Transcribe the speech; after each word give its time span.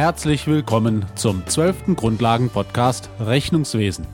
Herzlich 0.00 0.46
willkommen 0.46 1.04
zum 1.14 1.46
12. 1.46 1.94
Grundlagen-Podcast 1.94 3.10
Rechnungswesen. 3.20 4.06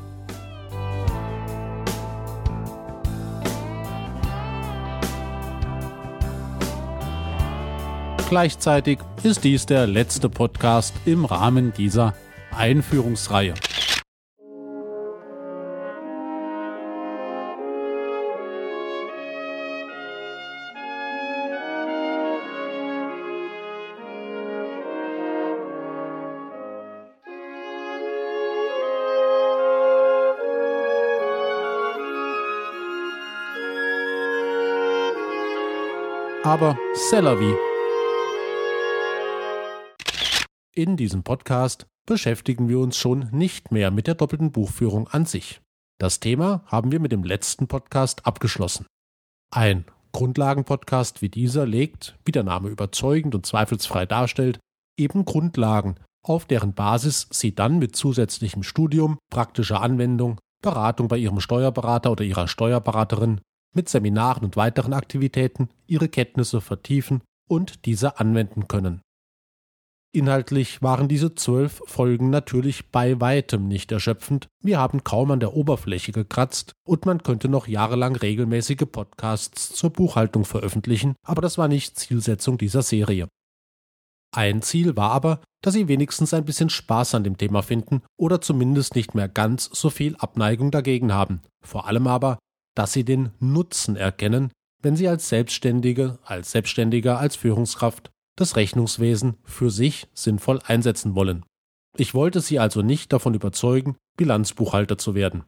Gleichzeitig 8.29 8.99
ist 9.23 9.45
dies 9.45 9.67
der 9.67 9.87
letzte 9.87 10.29
Podcast 10.29 10.93
im 11.05 11.25
Rahmen 11.25 11.73
dieser 11.73 12.15
Einführungsreihe. 12.51 13.55
Aber 36.57 36.79
Cellavi. 36.95 37.55
In 40.75 40.97
diesem 40.97 41.23
Podcast 41.23 41.87
beschäftigen 42.07 42.71
wir 42.71 42.79
uns 42.79 42.97
schon 42.97 43.29
nicht 43.31 43.73
mehr 43.73 43.91
mit 43.91 44.07
der 44.07 44.15
doppelten 44.15 44.53
Buchführung 44.53 45.07
an 45.07 45.27
sich. 45.27 45.61
Das 46.01 46.19
Thema 46.19 46.65
haben 46.65 46.93
wir 46.93 46.99
mit 46.99 47.13
dem 47.13 47.25
letzten 47.25 47.69
Podcast 47.69 48.25
abgeschlossen. 48.25 48.87
Ein 49.55 49.85
Grundlagenpodcast 50.13 51.21
wie 51.21 51.29
dieser 51.29 51.67
legt, 51.67 52.17
wie 52.25 52.33
der 52.33 52.45
Name 52.45 52.71
überzeugend 52.71 53.35
und 53.35 53.45
zweifelsfrei 53.45 54.07
darstellt, 54.07 54.59
eben 54.99 55.27
Grundlagen, 55.27 55.97
auf 56.25 56.47
deren 56.47 56.73
Basis 56.73 57.29
Sie 57.31 57.55
dann 57.55 57.79
mit 57.79 57.97
zusätzlichem 57.97 58.63
Studium, 58.63 59.19
praktischer 59.31 59.83
Anwendung, 59.83 60.41
Beratung 60.63 61.09
bei 61.09 61.19
Ihrem 61.19 61.41
Steuerberater 61.41 62.13
oder 62.13 62.25
Ihrer 62.25 62.49
Steuerberaterin 62.49 63.43
mit 63.77 63.89
Seminaren 63.89 64.45
und 64.45 64.57
weiteren 64.57 64.93
Aktivitäten 64.93 65.69
ihre 65.87 66.09
Kenntnisse 66.09 66.61
vertiefen 66.61 67.23
und 67.49 67.87
diese 67.87 68.19
anwenden 68.19 68.67
können. 68.67 69.03
Inhaltlich 70.13 70.81
waren 70.81 71.09
diese 71.09 71.35
zwölf 71.35 71.83
Folgen 71.85 72.31
natürlich 72.31 72.91
bei 72.91 73.21
weitem 73.21 73.69
nicht 73.69 73.93
erschöpfend, 73.93 74.49
wir 74.63 74.79
haben 74.79 75.05
kaum 75.05 75.31
an 75.31 75.41
der 75.41 75.53
Oberfläche 75.53 76.11
gekratzt 76.13 76.73
und 76.87 77.05
man 77.05 77.23
könnte 77.23 77.51
noch 77.51 77.69
jahrelang 77.69 78.17
regelmäßige 78.17 78.87
Podcasts 78.91 79.75
zur 79.75 79.91
Buchhaltung 79.91 80.47
veröffentlichen, 80.47 81.17
aber 81.23 81.43
das 81.43 81.59
war 81.59 81.69
nicht 81.69 81.99
Zielsetzung 81.99 82.57
dieser 82.57 82.81
Serie. 82.81 83.29
Ein 84.35 84.63
Ziel 84.63 84.97
war 84.97 85.13
aber, 85.13 85.41
dass 85.63 85.75
Sie 85.75 85.89
wenigstens 85.89 86.35
ein 86.35 86.45
bisschen 86.45 86.71
Spaß 86.71 87.15
an 87.15 87.25
dem 87.25 87.37
Thema 87.37 87.63
finden 87.63 88.03
oder 88.19 88.41
zumindest 88.41 88.95
nicht 88.95 89.15
mehr 89.15 89.29
ganz 89.29 89.69
so 89.73 89.91
viel 89.91 90.17
Abneigung 90.17 90.71
dagegen 90.71 91.13
haben, 91.13 91.43
vor 91.63 91.87
allem 91.87 92.07
aber, 92.07 92.39
dass 92.77 92.93
sie 92.93 93.05
den 93.05 93.31
Nutzen 93.41 93.97
erkennen, 93.97 94.53
wenn 94.83 94.95
sie 94.95 95.09
als 95.09 95.29
Selbstständige, 95.29 96.21
als 96.25 96.53
Selbstständiger, 96.53 97.19
als 97.19 97.35
Führungskraft 97.35 98.11
das 98.37 98.55
Rechnungswesen 98.55 99.39
für 99.43 99.71
sich 99.71 100.07
sinnvoll 100.15 100.61
einsetzen 100.65 101.17
wollen. 101.17 101.45
Ich 101.97 102.15
wollte 102.15 102.41
sie 102.41 102.59
also 102.61 102.83
nicht 102.83 103.13
davon 103.13 103.35
überzeugen, 103.35 103.97
Bilanzbuchhalter 104.17 104.99
zu 104.99 105.15
werden. 105.15 105.45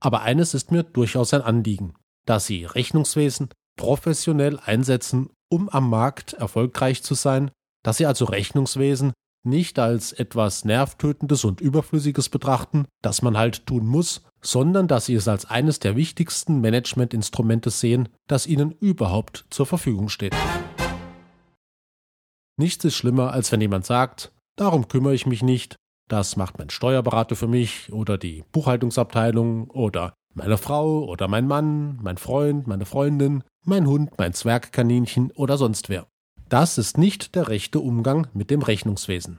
Aber 0.00 0.20
eines 0.20 0.52
ist 0.52 0.70
mir 0.70 0.82
durchaus 0.82 1.32
ein 1.32 1.40
Anliegen, 1.40 1.94
dass 2.26 2.46
sie 2.46 2.66
Rechnungswesen 2.66 3.48
professionell 3.78 4.58
einsetzen, 4.58 5.30
um 5.50 5.70
am 5.70 5.88
Markt 5.88 6.34
erfolgreich 6.34 7.02
zu 7.02 7.14
sein, 7.14 7.50
dass 7.82 7.96
sie 7.96 8.06
also 8.06 8.26
Rechnungswesen 8.26 9.12
nicht 9.44 9.78
als 9.78 10.12
etwas 10.12 10.64
Nervtötendes 10.64 11.44
und 11.44 11.60
Überflüssiges 11.60 12.28
betrachten, 12.28 12.86
das 13.02 13.22
man 13.22 13.36
halt 13.36 13.66
tun 13.66 13.86
muss, 13.86 14.22
sondern 14.40 14.88
dass 14.88 15.06
sie 15.06 15.14
es 15.14 15.28
als 15.28 15.44
eines 15.44 15.78
der 15.78 15.96
wichtigsten 15.96 16.60
Managementinstrumente 16.60 17.70
sehen, 17.70 18.08
das 18.28 18.46
ihnen 18.46 18.72
überhaupt 18.72 19.46
zur 19.50 19.66
Verfügung 19.66 20.08
steht. 20.08 20.34
Nichts 22.58 22.84
ist 22.84 22.96
schlimmer, 22.96 23.32
als 23.32 23.50
wenn 23.50 23.60
jemand 23.60 23.86
sagt, 23.86 24.32
darum 24.56 24.88
kümmere 24.88 25.14
ich 25.14 25.26
mich 25.26 25.42
nicht, 25.42 25.76
das 26.08 26.36
macht 26.36 26.58
mein 26.58 26.70
Steuerberater 26.70 27.36
für 27.36 27.48
mich 27.48 27.92
oder 27.92 28.18
die 28.18 28.44
Buchhaltungsabteilung 28.52 29.70
oder 29.70 30.14
meine 30.34 30.58
Frau 30.58 31.04
oder 31.04 31.28
mein 31.28 31.46
Mann, 31.46 31.98
mein 32.02 32.18
Freund, 32.18 32.66
meine 32.66 32.84
Freundin, 32.84 33.44
mein 33.64 33.86
Hund, 33.86 34.10
mein 34.18 34.32
Zwergkaninchen 34.32 35.30
oder 35.32 35.56
sonst 35.56 35.88
wer. 35.88 36.06
Das 36.52 36.76
ist 36.76 36.98
nicht 36.98 37.34
der 37.34 37.48
rechte 37.48 37.80
Umgang 37.80 38.26
mit 38.34 38.50
dem 38.50 38.60
Rechnungswesen. 38.60 39.38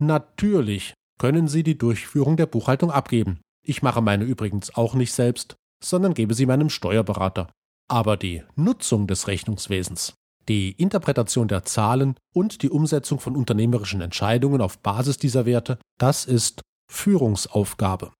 Natürlich 0.00 0.94
können 1.18 1.48
Sie 1.48 1.64
die 1.64 1.76
Durchführung 1.76 2.36
der 2.36 2.46
Buchhaltung 2.46 2.92
abgeben. 2.92 3.40
Ich 3.66 3.82
mache 3.82 4.00
meine 4.00 4.22
übrigens 4.22 4.76
auch 4.76 4.94
nicht 4.94 5.12
selbst, 5.12 5.56
sondern 5.82 6.14
gebe 6.14 6.32
sie 6.32 6.46
meinem 6.46 6.70
Steuerberater. 6.70 7.50
Aber 7.88 8.16
die 8.16 8.44
Nutzung 8.54 9.08
des 9.08 9.26
Rechnungswesens, 9.26 10.14
die 10.48 10.70
Interpretation 10.70 11.48
der 11.48 11.64
Zahlen 11.64 12.14
und 12.32 12.62
die 12.62 12.70
Umsetzung 12.70 13.18
von 13.18 13.34
unternehmerischen 13.34 14.00
Entscheidungen 14.00 14.60
auf 14.60 14.78
Basis 14.78 15.16
dieser 15.16 15.44
Werte, 15.44 15.80
das 15.98 16.24
ist 16.24 16.62
Führungsaufgabe. 16.88 18.12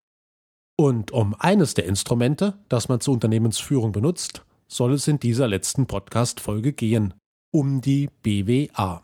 Und 0.76 1.12
um 1.12 1.36
eines 1.38 1.74
der 1.74 1.84
Instrumente, 1.84 2.58
das 2.68 2.88
man 2.88 3.00
zur 3.00 3.14
Unternehmensführung 3.14 3.92
benutzt, 3.92 4.42
soll 4.70 4.92
es 4.92 5.08
in 5.08 5.18
dieser 5.18 5.48
letzten 5.48 5.86
Podcast-Folge 5.86 6.72
gehen, 6.72 7.14
um 7.50 7.80
die 7.80 8.10
BWA, 8.22 9.02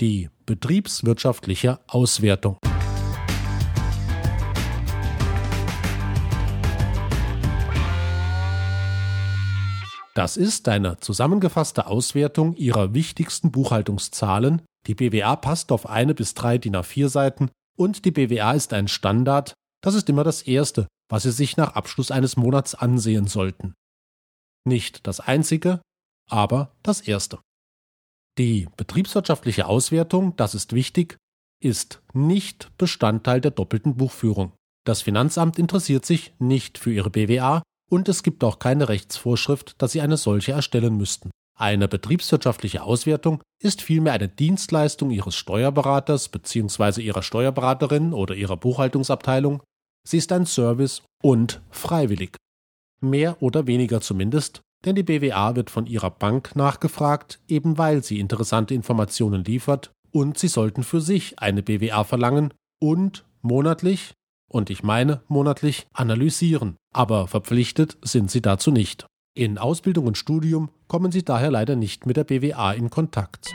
die 0.00 0.30
betriebswirtschaftliche 0.46 1.80
Auswertung. 1.86 2.56
Das 10.14 10.36
ist 10.36 10.68
eine 10.68 11.00
zusammengefasste 11.00 11.88
Auswertung 11.88 12.54
Ihrer 12.54 12.94
wichtigsten 12.94 13.50
Buchhaltungszahlen. 13.50 14.62
Die 14.86 14.94
BWA 14.94 15.34
passt 15.34 15.72
auf 15.72 15.88
eine 15.88 16.14
bis 16.14 16.34
drei 16.34 16.56
DIN 16.56 16.76
A4 16.76 17.08
Seiten 17.08 17.50
und 17.76 18.04
die 18.04 18.12
BWA 18.12 18.52
ist 18.52 18.72
ein 18.72 18.86
Standard. 18.86 19.54
Das 19.82 19.94
ist 19.94 20.08
immer 20.08 20.22
das 20.22 20.42
Erste, 20.42 20.86
was 21.10 21.24
Sie 21.24 21.32
sich 21.32 21.56
nach 21.56 21.74
Abschluss 21.74 22.12
eines 22.12 22.36
Monats 22.36 22.76
ansehen 22.76 23.26
sollten. 23.26 23.74
Nicht 24.64 25.06
das 25.06 25.20
einzige, 25.20 25.80
aber 26.30 26.72
das 26.82 27.00
erste. 27.00 27.38
Die 28.38 28.68
betriebswirtschaftliche 28.76 29.66
Auswertung, 29.66 30.34
das 30.36 30.54
ist 30.54 30.72
wichtig, 30.72 31.16
ist 31.62 32.02
nicht 32.12 32.76
Bestandteil 32.78 33.40
der 33.40 33.52
doppelten 33.52 33.96
Buchführung. 33.96 34.52
Das 34.84 35.02
Finanzamt 35.02 35.58
interessiert 35.58 36.04
sich 36.04 36.34
nicht 36.38 36.78
für 36.78 36.92
Ihre 36.92 37.10
BWA, 37.10 37.62
und 37.90 38.08
es 38.08 38.22
gibt 38.22 38.42
auch 38.44 38.58
keine 38.58 38.88
Rechtsvorschrift, 38.88 39.80
dass 39.80 39.92
sie 39.92 40.00
eine 40.00 40.16
solche 40.16 40.52
erstellen 40.52 40.96
müssten. 40.96 41.30
Eine 41.56 41.86
betriebswirtschaftliche 41.86 42.82
Auswertung 42.82 43.40
ist 43.62 43.82
vielmehr 43.82 44.14
eine 44.14 44.28
Dienstleistung 44.28 45.10
Ihres 45.10 45.36
Steuerberaters 45.36 46.28
bzw. 46.28 47.00
Ihrer 47.02 47.22
Steuerberaterin 47.22 48.12
oder 48.12 48.34
Ihrer 48.34 48.56
Buchhaltungsabteilung. 48.56 49.62
Sie 50.06 50.18
ist 50.18 50.32
ein 50.32 50.46
Service 50.46 51.02
und 51.22 51.62
freiwillig. 51.70 52.36
Mehr 53.04 53.42
oder 53.42 53.66
weniger 53.66 54.00
zumindest, 54.00 54.62
denn 54.84 54.96
die 54.96 55.02
BWA 55.02 55.56
wird 55.56 55.70
von 55.70 55.86
Ihrer 55.86 56.10
Bank 56.10 56.56
nachgefragt, 56.56 57.40
eben 57.48 57.78
weil 57.78 58.02
sie 58.02 58.18
interessante 58.18 58.74
Informationen 58.74 59.44
liefert 59.44 59.92
und 60.10 60.38
Sie 60.38 60.48
sollten 60.48 60.82
für 60.82 61.00
sich 61.00 61.38
eine 61.38 61.62
BWA 61.62 62.04
verlangen 62.04 62.54
und 62.80 63.26
monatlich 63.42 64.14
und 64.50 64.70
ich 64.70 64.82
meine 64.82 65.22
monatlich 65.28 65.86
analysieren, 65.92 66.76
aber 66.92 67.26
verpflichtet 67.26 67.98
sind 68.02 68.30
sie 68.30 68.40
dazu 68.40 68.70
nicht. 68.70 69.06
In 69.36 69.58
Ausbildung 69.58 70.06
und 70.06 70.16
Studium 70.16 70.70
kommen 70.86 71.10
sie 71.10 71.24
daher 71.24 71.50
leider 71.50 71.76
nicht 71.76 72.06
mit 72.06 72.16
der 72.16 72.24
BWA 72.24 72.72
in 72.72 72.88
Kontakt. 72.88 73.52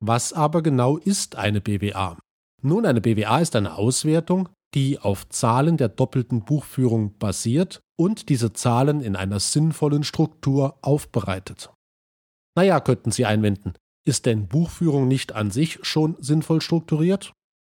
Was 0.00 0.32
aber 0.32 0.62
genau 0.62 0.96
ist 0.96 1.36
eine 1.36 1.60
BWA? 1.60 2.18
Nun, 2.62 2.86
eine 2.86 3.00
BWA 3.00 3.40
ist 3.40 3.54
eine 3.56 3.76
Auswertung, 3.76 4.48
die 4.74 4.98
auf 4.98 5.28
Zahlen 5.28 5.76
der 5.76 5.88
doppelten 5.88 6.44
Buchführung 6.44 7.18
basiert 7.18 7.82
und 7.96 8.28
diese 8.28 8.52
Zahlen 8.52 9.00
in 9.00 9.16
einer 9.16 9.40
sinnvollen 9.40 10.04
Struktur 10.04 10.78
aufbereitet. 10.82 11.70
Naja, 12.56 12.80
könnten 12.80 13.10
Sie 13.10 13.26
einwenden, 13.26 13.74
ist 14.04 14.26
denn 14.26 14.48
Buchführung 14.48 15.08
nicht 15.08 15.32
an 15.32 15.50
sich 15.50 15.78
schon 15.82 16.16
sinnvoll 16.20 16.60
strukturiert? 16.60 17.32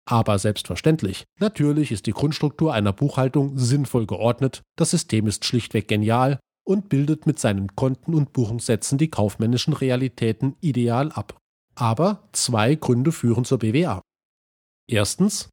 Aber 0.06 0.38
selbstverständlich. 0.38 1.24
Natürlich 1.40 1.90
ist 1.90 2.06
die 2.06 2.12
Grundstruktur 2.12 2.74
einer 2.74 2.92
Buchhaltung 2.92 3.56
sinnvoll 3.58 4.06
geordnet, 4.06 4.62
das 4.76 4.90
System 4.90 5.26
ist 5.26 5.44
schlichtweg 5.44 5.88
genial 5.88 6.38
und 6.66 6.88
bildet 6.88 7.26
mit 7.26 7.38
seinen 7.38 7.74
Konten 7.74 8.14
und 8.14 8.32
Buchungssätzen 8.32 8.98
die 8.98 9.10
kaufmännischen 9.10 9.72
Realitäten 9.72 10.56
ideal 10.60 11.12
ab. 11.12 11.38
Aber 11.74 12.28
zwei 12.32 12.74
Gründe 12.74 13.12
führen 13.12 13.44
zur 13.44 13.58
BWA. 13.58 14.00
Erstens, 14.88 15.48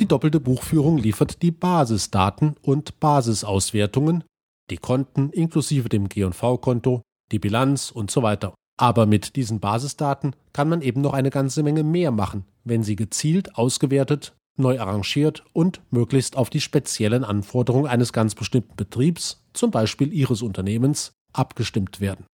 die 0.00 0.06
doppelte 0.06 0.40
Buchführung 0.40 0.98
liefert 0.98 1.42
die 1.42 1.52
Basisdaten 1.52 2.56
und 2.62 2.98
Basisauswertungen, 2.98 4.24
die 4.70 4.76
Konten 4.76 5.30
inklusive 5.30 5.88
dem 5.88 6.08
G&V-Konto, 6.08 7.02
die 7.30 7.38
Bilanz 7.38 7.90
und 7.90 8.10
so 8.10 8.22
weiter. 8.22 8.54
Aber 8.76 9.06
mit 9.06 9.36
diesen 9.36 9.60
Basisdaten 9.60 10.34
kann 10.52 10.68
man 10.68 10.82
eben 10.82 11.00
noch 11.00 11.12
eine 11.12 11.30
ganze 11.30 11.62
Menge 11.62 11.84
mehr 11.84 12.10
machen, 12.10 12.44
wenn 12.64 12.82
sie 12.82 12.96
gezielt 12.96 13.56
ausgewertet, 13.56 14.34
neu 14.56 14.80
arrangiert 14.80 15.44
und 15.52 15.80
möglichst 15.90 16.36
auf 16.36 16.50
die 16.50 16.60
speziellen 16.60 17.24
Anforderungen 17.24 17.86
eines 17.86 18.12
ganz 18.12 18.34
bestimmten 18.34 18.74
Betriebs, 18.74 19.44
zum 19.52 19.70
Beispiel 19.70 20.12
Ihres 20.12 20.42
Unternehmens, 20.42 21.12
abgestimmt 21.32 22.00
werden. 22.00 22.26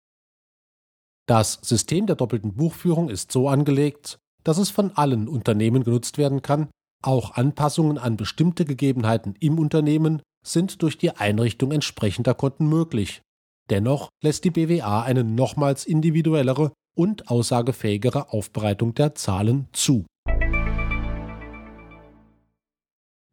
Das 1.28 1.60
System 1.62 2.08
der 2.08 2.16
doppelten 2.16 2.56
Buchführung 2.56 3.10
ist 3.10 3.32
so 3.32 3.50
angelegt, 3.50 4.18
dass 4.44 4.58
es 4.58 4.70
von 4.70 4.92
allen 4.96 5.28
Unternehmen 5.28 5.84
genutzt 5.84 6.18
werden 6.18 6.42
kann, 6.42 6.70
auch 7.02 7.36
Anpassungen 7.36 7.98
an 7.98 8.18
bestimmte 8.18 8.66
Gegebenheiten 8.66 9.36
im 9.40 9.60
Unternehmen 9.60 10.22
sind 10.46 10.82
durch 10.82 10.98
die 10.98 11.12
Einrichtung 11.12 11.72
entsprechender 11.72 12.34
Konten 12.34 12.68
möglich. 12.68 13.22
Dennoch 13.70 14.10
lässt 14.24 14.44
die 14.44 14.52
BWA 14.52 15.04
eine 15.04 15.24
nochmals 15.24 15.86
individuellere 15.86 16.72
und 16.96 17.30
aussagefähigere 17.30 18.34
Aufbereitung 18.34 18.94
der 18.96 19.16
Zahlen 19.16 19.68
zu. 19.72 20.06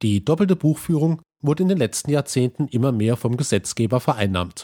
Die 0.02 0.24
doppelte 0.24 0.56
Buchführung 0.56 1.22
wurde 1.42 1.62
in 1.62 1.68
den 1.68 1.78
letzten 1.78 2.10
Jahrzehnten 2.10 2.68
immer 2.68 2.92
mehr 2.92 3.16
vom 3.16 3.36
Gesetzgeber 3.36 4.00
vereinnahmt. 4.00 4.62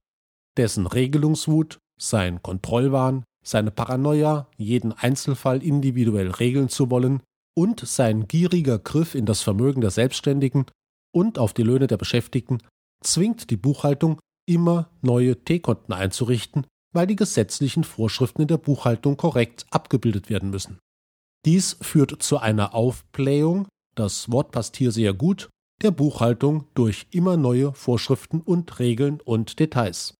Dessen 0.57 0.87
Regelungswut, 0.87 1.79
sein 1.99 2.43
Kontrollwahn, 2.43 3.25
seine 3.43 3.71
Paranoia, 3.71 4.49
jeden 4.57 4.93
Einzelfall 4.93 5.63
individuell 5.63 6.31
regeln 6.31 6.69
zu 6.69 6.91
wollen, 6.91 7.23
und 7.55 7.81
sein 7.81 8.29
gieriger 8.29 8.79
Griff 8.79 9.15
in 9.15 9.27
das 9.27 9.43
Vermögen 9.43 9.81
der 9.81 9.91
Selbstständigen 9.91 10.67
und 11.15 11.39
auf 11.39 11.53
die 11.53 11.63
Löhne 11.63 11.87
der 11.87 11.97
Beschäftigten 11.97 12.59
zwingt 13.03 13.51
die 13.51 13.57
Buchhaltung, 13.57 14.19
immer 14.47 14.91
neue 15.03 15.45
T-Konten 15.45 15.93
einzurichten, 15.93 16.67
weil 16.93 17.07
die 17.07 17.17
gesetzlichen 17.17 17.85
Vorschriften 17.85 18.43
in 18.43 18.49
der 18.49 18.59
Buchhaltung 18.59 19.17
korrekt 19.17 19.67
abgebildet 19.71 20.31
werden 20.31 20.51
müssen. 20.51 20.79
Dies 21.45 21.77
führt 21.81 22.23
zu 22.23 22.39
einer 22.39 22.75
Aufblähung, 22.75 23.69
das 23.95 24.31
Wort 24.31 24.53
passt 24.53 24.77
hier 24.77 24.93
sehr 24.93 25.13
gut, 25.13 25.49
der 25.83 25.91
Buchhaltung 25.91 26.67
durch 26.75 27.07
immer 27.11 27.37
neue 27.37 27.73
Vorschriften 27.73 28.41
und 28.41 28.79
Regeln 28.79 29.21
und 29.21 29.59
Details. 29.59 30.15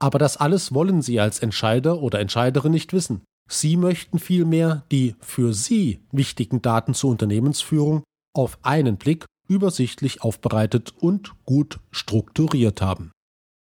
Aber 0.00 0.18
das 0.18 0.36
alles 0.36 0.74
wollen 0.74 1.02
Sie 1.02 1.20
als 1.20 1.40
Entscheider 1.40 2.00
oder 2.00 2.20
Entscheiderin 2.20 2.72
nicht 2.72 2.92
wissen. 2.92 3.22
Sie 3.52 3.76
möchten 3.76 4.20
vielmehr 4.20 4.84
die 4.92 5.16
für 5.20 5.52
Sie 5.52 6.00
wichtigen 6.12 6.62
Daten 6.62 6.94
zur 6.94 7.10
Unternehmensführung 7.10 8.04
auf 8.32 8.58
einen 8.62 8.96
Blick 8.96 9.26
übersichtlich 9.48 10.22
aufbereitet 10.22 10.94
und 11.00 11.34
gut 11.44 11.80
strukturiert 11.90 12.80
haben. 12.80 13.10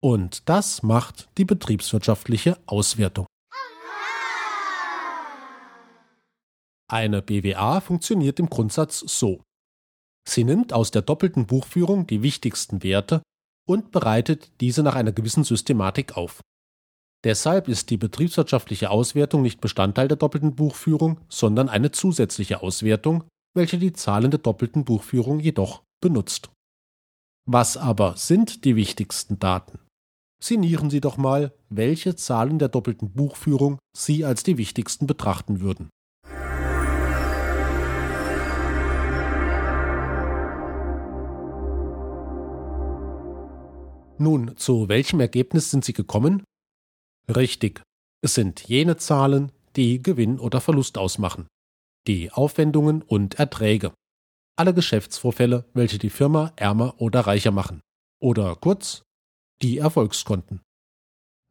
Und 0.02 0.48
das 0.48 0.82
macht 0.82 1.28
die 1.38 1.44
betriebswirtschaftliche 1.44 2.58
Auswertung. 2.66 3.26
Eine 6.88 7.22
BWA 7.22 7.82
funktioniert 7.82 8.40
im 8.40 8.50
Grundsatz 8.50 9.00
so. 9.00 9.42
Sie 10.26 10.46
nimmt 10.46 10.72
aus 10.72 10.92
der 10.92 11.02
doppelten 11.02 11.48
Buchführung 11.48 12.08
die 12.08 12.22
wichtigsten 12.22 12.82
Werte 12.82 13.22
und 13.68 13.92
bereitet 13.92 14.52
diese 14.62 14.84
nach 14.84 14.96
einer 14.96 15.12
gewissen 15.12 15.44
Systematik 15.44 16.16
auf. 16.16 16.40
Deshalb 17.26 17.68
ist 17.68 17.90
die 17.90 17.98
betriebswirtschaftliche 17.98 18.92
Auswertung 18.92 19.42
nicht 19.42 19.60
Bestandteil 19.60 20.08
der 20.08 20.16
doppelten 20.16 20.54
Buchführung, 20.54 21.20
sondern 21.28 21.70
eine 21.70 21.90
zusätzliche 21.90 22.62
Auswertung, 22.62 23.24
welche 23.56 23.80
die 23.80 23.94
Zahlen 23.94 24.30
der 24.30 24.40
doppelten 24.40 24.86
Buchführung 24.86 25.40
jedoch 25.40 25.82
benutzt. 26.02 26.52
Was 27.48 27.78
aber 27.78 28.16
sind 28.16 28.64
die 28.64 28.76
wichtigsten 28.76 29.40
Daten? 29.40 29.80
Sinnieren 30.40 30.92
Sie 30.92 31.02
doch 31.02 31.18
mal, 31.18 31.52
welche 31.70 32.16
Zahlen 32.16 32.60
der 32.60 32.70
doppelten 32.70 33.12
Buchführung 33.12 33.80
Sie 33.98 34.24
als 34.24 34.44
die 34.44 34.60
wichtigsten 34.60 35.08
betrachten 35.08 35.62
würden. 35.62 35.90
Nun, 44.20 44.56
zu 44.58 44.88
welchem 44.90 45.20
Ergebnis 45.20 45.72
sind 45.72 45.84
Sie 45.84 45.94
gekommen? 45.94 46.44
Richtig, 47.34 47.82
es 48.22 48.36
sind 48.36 48.68
jene 48.68 48.98
Zahlen, 48.98 49.52
die 49.76 50.02
Gewinn 50.02 50.40
oder 50.40 50.62
Verlust 50.62 50.98
ausmachen, 50.98 51.48
die 52.08 52.32
Aufwendungen 52.32 53.02
und 53.02 53.40
Erträge, 53.40 53.94
alle 54.58 54.74
Geschäftsvorfälle, 54.74 55.66
welche 55.74 55.98
die 55.98 56.12
Firma 56.12 56.54
ärmer 56.56 57.02
oder 57.02 57.22
reicher 57.22 57.52
machen, 57.52 57.82
oder 58.22 58.56
kurz, 58.56 59.02
die 59.62 59.80
Erfolgskonten. 59.80 60.62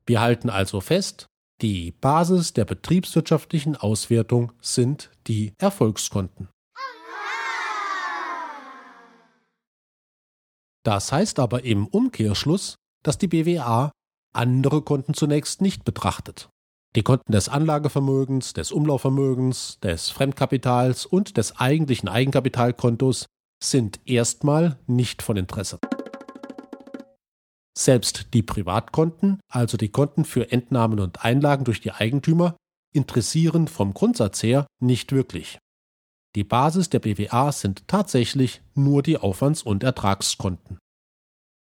Wir 0.07 0.21
halten 0.21 0.49
also 0.49 0.81
fest, 0.81 1.27
die 1.61 1.91
Basis 1.93 2.53
der 2.53 2.65
betriebswirtschaftlichen 2.65 3.77
Auswertung 3.77 4.53
sind 4.61 5.11
die 5.27 5.55
Erfolgskonten. 5.59 6.49
Das 10.85 11.11
heißt 11.11 11.39
aber 11.39 11.65
im 11.65 11.87
Umkehrschluss, 11.87 12.77
dass 13.03 13.19
die 13.19 13.29
BWA 13.29 13.91
andere 14.35 14.83
Konten 14.83 15.15
zunächst 15.15 15.61
nicht 15.61 15.85
betrachtet. 15.85 16.49
Die 16.97 17.03
Konten 17.03 17.33
des 17.33 17.49
Anlagevermögens, 17.49 18.53
des 18.53 18.71
Umlaufvermögens, 18.71 19.81
des 19.81 20.11
Fremdkapitals 20.11 21.07
und 21.07 21.37
des 21.37 21.57
eigentlichen 21.57 22.09
Eigenkapitalkontos 22.09 23.27
sind 23.63 24.01
erstmal 24.05 24.79
nicht 24.87 25.23
von 25.23 25.37
Interesse. 25.37 25.79
Selbst 27.77 28.29
die 28.35 28.43
Privatkonten, 28.43 29.41
also 29.51 29.77
die 29.77 29.89
Konten 29.89 30.25
für 30.25 30.53
Entnahmen 30.53 31.01
und 31.01 31.25
Einlagen 31.25 31.65
durch 31.65 31.81
die 31.81 31.91
Eigentümer, 31.91 32.57
interessieren 32.93 33.67
vom 33.67 33.93
Grundsatz 33.93 34.43
her 34.45 34.67
nicht 34.81 35.11
wirklich. 35.11 35.59
Die 36.37 36.45
Basis 36.45 36.91
der 36.91 37.01
BWA 37.01 37.51
sind 37.51 37.89
tatsächlich 37.89 38.63
nur 38.75 39.03
die 39.03 39.19
Aufwands- 39.19 39.63
und 39.63 39.83
Ertragskonten. 39.83 40.79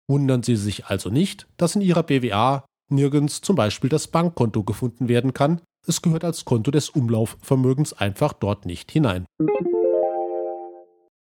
Wundern 0.09 0.43
Sie 0.43 0.57
sich 0.57 0.87
also 0.87 1.11
nicht, 1.11 1.47
dass 1.57 1.77
in 1.77 1.81
Ihrer 1.81 2.03
BWA 2.03 2.65
nirgends 2.91 3.41
zum 3.41 3.57
Beispiel 3.57 3.91
das 3.91 4.09
Bankkonto 4.09 4.63
gefunden 4.63 5.09
werden 5.09 5.33
kann, 5.33 5.61
es 5.87 6.03
gehört 6.03 6.25
als 6.25 6.45
Konto 6.45 6.71
des 6.71 6.91
Umlaufvermögens 6.91 7.93
einfach 7.93 8.33
dort 8.33 8.67
nicht 8.67 8.91
hinein. 8.91 9.25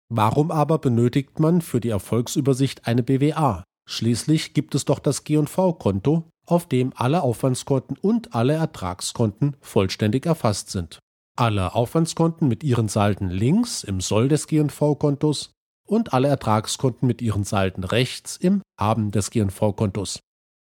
Warum 0.08 0.50
aber 0.50 0.78
benötigt 0.78 1.40
man 1.40 1.60
für 1.60 1.80
die 1.80 1.90
Erfolgsübersicht 1.90 2.86
eine 2.86 3.02
BWA? 3.02 3.64
Schließlich 3.88 4.54
gibt 4.54 4.74
es 4.74 4.84
doch 4.84 4.98
das 4.98 5.24
G&V-Konto, 5.24 6.24
auf 6.46 6.66
dem 6.66 6.92
alle 6.94 7.22
Aufwandskonten 7.22 7.96
und 8.00 8.34
alle 8.34 8.54
Ertragskonten 8.54 9.56
vollständig 9.60 10.26
erfasst 10.26 10.70
sind 10.70 11.00
alle 11.36 11.74
Aufwandskonten 11.74 12.48
mit 12.48 12.64
ihren 12.64 12.88
Salden 12.88 13.30
links 13.30 13.84
im 13.84 14.00
Soll 14.00 14.28
des 14.28 14.46
GNV-Kontos 14.46 15.52
und 15.86 16.12
alle 16.12 16.28
Ertragskonten 16.28 17.06
mit 17.06 17.22
ihren 17.22 17.44
Salden 17.44 17.84
rechts 17.84 18.36
im 18.36 18.62
Haben 18.78 19.10
des 19.10 19.30
GNV-Kontos. 19.30 20.20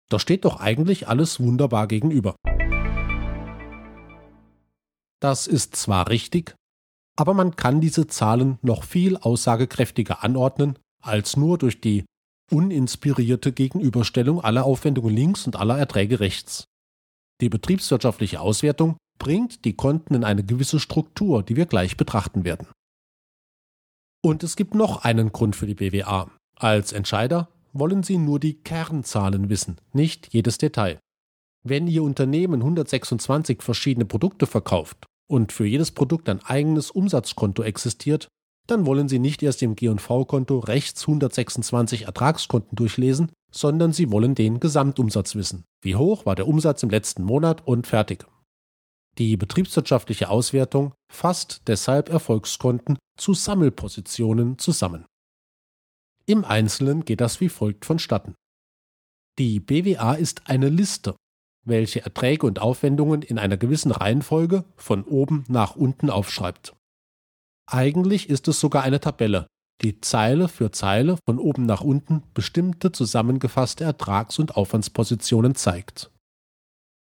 Da 0.08 0.18
steht 0.18 0.44
doch 0.44 0.58
eigentlich 0.58 1.08
alles 1.08 1.38
wunderbar 1.40 1.86
gegenüber. 1.86 2.34
Das 5.20 5.46
ist 5.46 5.76
zwar 5.76 6.08
richtig, 6.08 6.54
aber 7.16 7.34
man 7.34 7.54
kann 7.54 7.80
diese 7.80 8.06
Zahlen 8.06 8.58
noch 8.62 8.82
viel 8.82 9.16
aussagekräftiger 9.16 10.24
anordnen, 10.24 10.78
als 11.02 11.36
nur 11.36 11.58
durch 11.58 11.80
die 11.80 12.04
uninspirierte 12.50 13.52
Gegenüberstellung 13.52 14.40
aller 14.40 14.64
Aufwendungen 14.64 15.14
links 15.14 15.46
und 15.46 15.56
aller 15.56 15.78
Erträge 15.78 16.20
rechts. 16.20 16.64
Die 17.40 17.48
betriebswirtschaftliche 17.48 18.40
Auswertung 18.40 18.96
bringt 19.18 19.64
die 19.64 19.74
Konten 19.74 20.14
in 20.14 20.24
eine 20.24 20.42
gewisse 20.42 20.80
Struktur, 20.80 21.42
die 21.42 21.56
wir 21.56 21.66
gleich 21.66 21.96
betrachten 21.96 22.44
werden. 22.44 22.66
Und 24.22 24.42
es 24.42 24.56
gibt 24.56 24.74
noch 24.74 25.04
einen 25.04 25.32
Grund 25.32 25.56
für 25.56 25.66
die 25.66 25.74
BWA. 25.74 26.30
Als 26.56 26.92
Entscheider 26.92 27.48
wollen 27.72 28.02
Sie 28.02 28.18
nur 28.18 28.38
die 28.38 28.54
Kernzahlen 28.54 29.48
wissen, 29.48 29.80
nicht 29.92 30.32
jedes 30.32 30.58
Detail. 30.58 30.98
Wenn 31.62 31.86
Ihr 31.86 32.02
Unternehmen 32.02 32.60
126 32.60 33.62
verschiedene 33.62 34.04
Produkte 34.04 34.46
verkauft 34.46 35.06
und 35.26 35.52
für 35.52 35.66
jedes 35.66 35.92
Produkt 35.92 36.28
ein 36.28 36.44
eigenes 36.44 36.90
Umsatzkonto 36.90 37.62
existiert, 37.62 38.28
dann 38.66 38.86
wollen 38.86 39.08
Sie 39.08 39.18
nicht 39.18 39.42
erst 39.42 39.62
im 39.62 39.74
G&V-Konto 39.74 40.58
rechts 40.58 41.02
126 41.02 42.02
Ertragskonten 42.02 42.76
durchlesen, 42.76 43.32
sondern 43.50 43.92
Sie 43.92 44.10
wollen 44.10 44.34
den 44.34 44.60
Gesamtumsatz 44.60 45.34
wissen. 45.34 45.64
Wie 45.82 45.96
hoch 45.96 46.26
war 46.26 46.36
der 46.36 46.46
Umsatz 46.46 46.82
im 46.82 46.90
letzten 46.90 47.24
Monat 47.24 47.66
und 47.66 47.86
fertig. 47.86 48.26
Die 49.20 49.36
betriebswirtschaftliche 49.36 50.30
Auswertung 50.30 50.94
fasst 51.12 51.60
deshalb 51.66 52.08
Erfolgskonten 52.08 52.98
zu 53.18 53.34
Sammelpositionen 53.34 54.58
zusammen. 54.58 55.04
Im 56.24 56.46
Einzelnen 56.46 57.04
geht 57.04 57.20
das 57.20 57.38
wie 57.42 57.50
folgt 57.50 57.84
vonstatten. 57.84 58.34
Die 59.38 59.60
BWA 59.60 60.14
ist 60.14 60.48
eine 60.48 60.70
Liste, 60.70 61.16
welche 61.66 62.00
Erträge 62.00 62.46
und 62.46 62.60
Aufwendungen 62.60 63.20
in 63.20 63.38
einer 63.38 63.58
gewissen 63.58 63.90
Reihenfolge 63.90 64.64
von 64.76 65.04
oben 65.04 65.44
nach 65.48 65.76
unten 65.76 66.08
aufschreibt. 66.08 66.74
Eigentlich 67.66 68.30
ist 68.30 68.48
es 68.48 68.58
sogar 68.58 68.84
eine 68.84 69.00
Tabelle, 69.00 69.46
die 69.82 70.00
Zeile 70.00 70.48
für 70.48 70.70
Zeile 70.70 71.18
von 71.26 71.38
oben 71.38 71.66
nach 71.66 71.82
unten 71.82 72.22
bestimmte 72.32 72.90
zusammengefasste 72.90 73.84
Ertrags- 73.84 74.38
und 74.38 74.56
Aufwandspositionen 74.56 75.54
zeigt. 75.56 76.10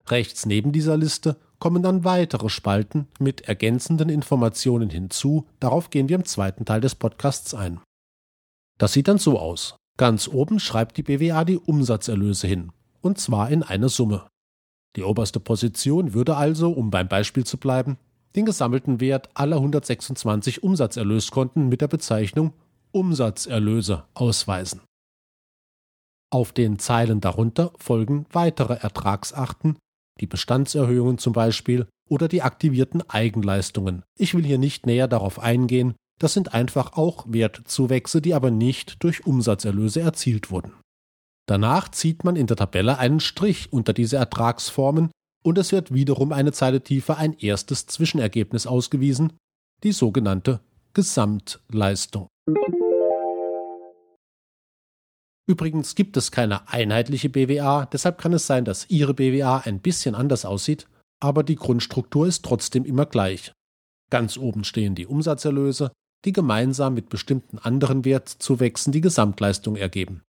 Rechts 0.08 0.48
neben 0.48 0.72
dieser 0.72 0.98
Liste 0.98 1.40
kommen 1.60 1.84
dann 1.84 2.04
weitere 2.04 2.50
Spalten 2.50 3.08
mit 3.20 3.42
ergänzenden 3.42 4.10
Informationen 4.10 4.90
hinzu. 4.90 5.48
Darauf 5.60 5.90
gehen 5.90 6.10
wir 6.10 6.16
im 6.16 6.26
zweiten 6.26 6.66
Teil 6.66 6.82
des 6.82 6.96
Podcasts 6.96 7.54
ein. 7.54 7.80
Das 8.78 8.94
sieht 8.94 9.08
dann 9.08 9.18
so 9.18 9.40
aus. 9.40 9.76
Ganz 9.98 10.28
oben 10.28 10.60
schreibt 10.60 10.98
die 10.98 11.04
BWA 11.04 11.44
die 11.44 11.58
Umsatzerlöse 11.58 12.48
hin, 12.48 12.72
und 13.02 13.18
zwar 13.20 13.50
in 13.50 13.64
eine 13.64 13.90
Summe. 13.90 14.28
Die 14.96 15.04
oberste 15.04 15.40
Position 15.40 16.14
würde 16.14 16.38
also, 16.38 16.72
um 16.72 16.92
beim 16.92 17.08
Beispiel 17.08 17.46
zu 17.46 17.58
bleiben, 17.58 17.98
den 18.36 18.46
gesammelten 18.46 19.00
Wert 19.00 19.30
aller 19.34 19.58
126 19.58 20.62
Umsatzerlöskonten 20.62 21.70
mit 21.70 21.82
der 21.82 21.88
Bezeichnung 21.88 22.54
Umsatzerlöse 22.92 24.06
ausweisen. 24.14 24.82
Auf 26.30 26.52
den 26.52 26.78
Zeilen 26.78 27.22
darunter 27.22 27.72
folgen 27.78 28.26
weitere 28.32 28.76
Ertragsarten, 28.76 29.78
die 30.20 30.28
Bestandserhöhungen 30.28 31.18
zum 31.18 31.34
Beispiel 31.34 31.88
oder 32.10 32.28
die 32.28 32.42
aktivierten 32.42 33.08
Eigenleistungen. 33.10 34.04
Ich 34.18 34.34
will 34.34 34.46
hier 34.46 34.58
nicht 34.58 34.86
näher 34.86 35.08
darauf 35.08 35.40
eingehen, 35.40 35.96
das 36.20 36.34
sind 36.34 36.54
einfach 36.54 36.94
auch 36.94 37.26
Wertzuwächse, 37.28 38.22
die 38.22 38.34
aber 38.34 38.52
nicht 38.52 39.04
durch 39.04 39.26
Umsatzerlöse 39.26 40.02
erzielt 40.02 40.50
wurden. 40.50 40.74
Danach 41.48 41.90
zieht 41.90 42.24
man 42.24 42.36
in 42.36 42.48
der 42.48 42.58
Tabelle 42.58 42.98
einen 42.98 43.20
Strich 43.20 43.72
unter 43.72 43.94
diese 43.94 44.18
Ertragsformen 44.18 45.12
und 45.44 45.58
es 45.58 45.72
wird 45.72 45.94
wiederum 45.94 46.34
eine 46.34 46.52
Zeile 46.52 46.82
tiefer 46.82 47.18
ein 47.18 47.34
erstes 47.34 47.86
Zwischenergebnis 47.86 48.68
ausgewiesen, 48.68 49.34
die 49.84 49.92
sogenannte 49.92 50.60
Gesamtleistung. 50.94 52.28
Übrigens 55.48 55.96
gibt 55.96 56.18
es 56.18 56.32
keine 56.32 56.68
einheitliche 56.68 57.30
BWA, 57.30 57.86
deshalb 57.86 58.18
kann 58.18 58.34
es 58.34 58.46
sein, 58.46 58.66
dass 58.66 58.90
Ihre 58.90 59.14
BWA 59.14 59.60
ein 59.60 59.80
bisschen 59.80 60.14
anders 60.14 60.44
aussieht, 60.44 60.88
aber 61.22 61.44
die 61.44 61.56
Grundstruktur 61.56 62.28
ist 62.28 62.44
trotzdem 62.44 62.84
immer 62.84 63.06
gleich. 63.06 63.54
Ganz 64.10 64.38
oben 64.38 64.66
stehen 64.66 64.94
die 64.94 65.08
Umsatzerlöse, 65.08 65.92
die 66.26 66.34
gemeinsam 66.34 66.94
mit 66.94 67.08
bestimmten 67.08 67.58
anderen 67.60 68.04
Wertzuwächsen 68.04 68.92
die 68.92 69.02
Gesamtleistung 69.02 69.78
ergeben. 69.78 70.22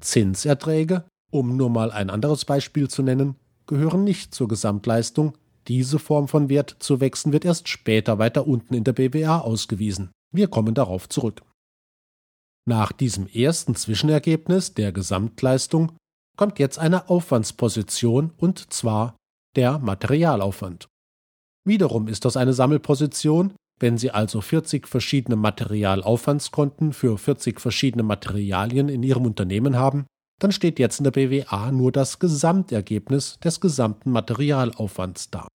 Zinserträge, 0.00 1.04
um 1.30 1.56
nur 1.56 1.70
mal 1.70 1.90
ein 1.90 2.10
anderes 2.10 2.44
Beispiel 2.44 2.88
zu 2.88 3.02
nennen, 3.02 3.36
gehören 3.66 4.04
nicht 4.04 4.34
zur 4.34 4.48
Gesamtleistung. 4.48 5.38
Diese 5.68 5.98
Form 5.98 6.28
von 6.28 6.50
Wertzuwächsen 6.50 7.32
wird 7.32 7.44
erst 7.44 7.68
später 7.68 8.18
weiter 8.18 8.46
unten 8.46 8.74
in 8.74 8.84
der 8.84 8.92
BWA 8.92 9.38
ausgewiesen. 9.38 10.10
Wir 10.30 10.48
kommen 10.48 10.74
darauf 10.74 11.08
zurück. 11.08 11.42
Nach 12.64 12.92
diesem 12.92 13.26
ersten 13.26 13.74
Zwischenergebnis 13.74 14.74
der 14.74 14.92
Gesamtleistung 14.92 15.92
kommt 16.36 16.58
jetzt 16.58 16.78
eine 16.78 17.08
Aufwandsposition 17.08 18.32
und 18.36 18.72
zwar 18.72 19.16
der 19.56 19.78
Materialaufwand. 19.78 20.88
Wiederum 21.64 22.08
ist 22.08 22.24
das 22.24 22.36
eine 22.36 22.52
Sammelposition, 22.52 23.54
wenn 23.78 23.98
Sie 23.98 24.10
also 24.12 24.40
40 24.40 24.86
verschiedene 24.86 25.36
Materialaufwandskonten 25.36 26.92
für 26.92 27.18
40 27.18 27.60
verschiedene 27.60 28.04
Materialien 28.04 28.88
in 28.88 29.02
Ihrem 29.02 29.26
Unternehmen 29.26 29.76
haben, 29.76 30.06
dann 30.40 30.52
steht 30.52 30.78
jetzt 30.78 30.98
in 30.98 31.04
der 31.04 31.10
BWA 31.10 31.70
nur 31.72 31.92
das 31.92 32.18
Gesamtergebnis 32.18 33.38
des 33.40 33.60
gesamten 33.60 34.10
Materialaufwands 34.10 35.30
da. 35.30 35.48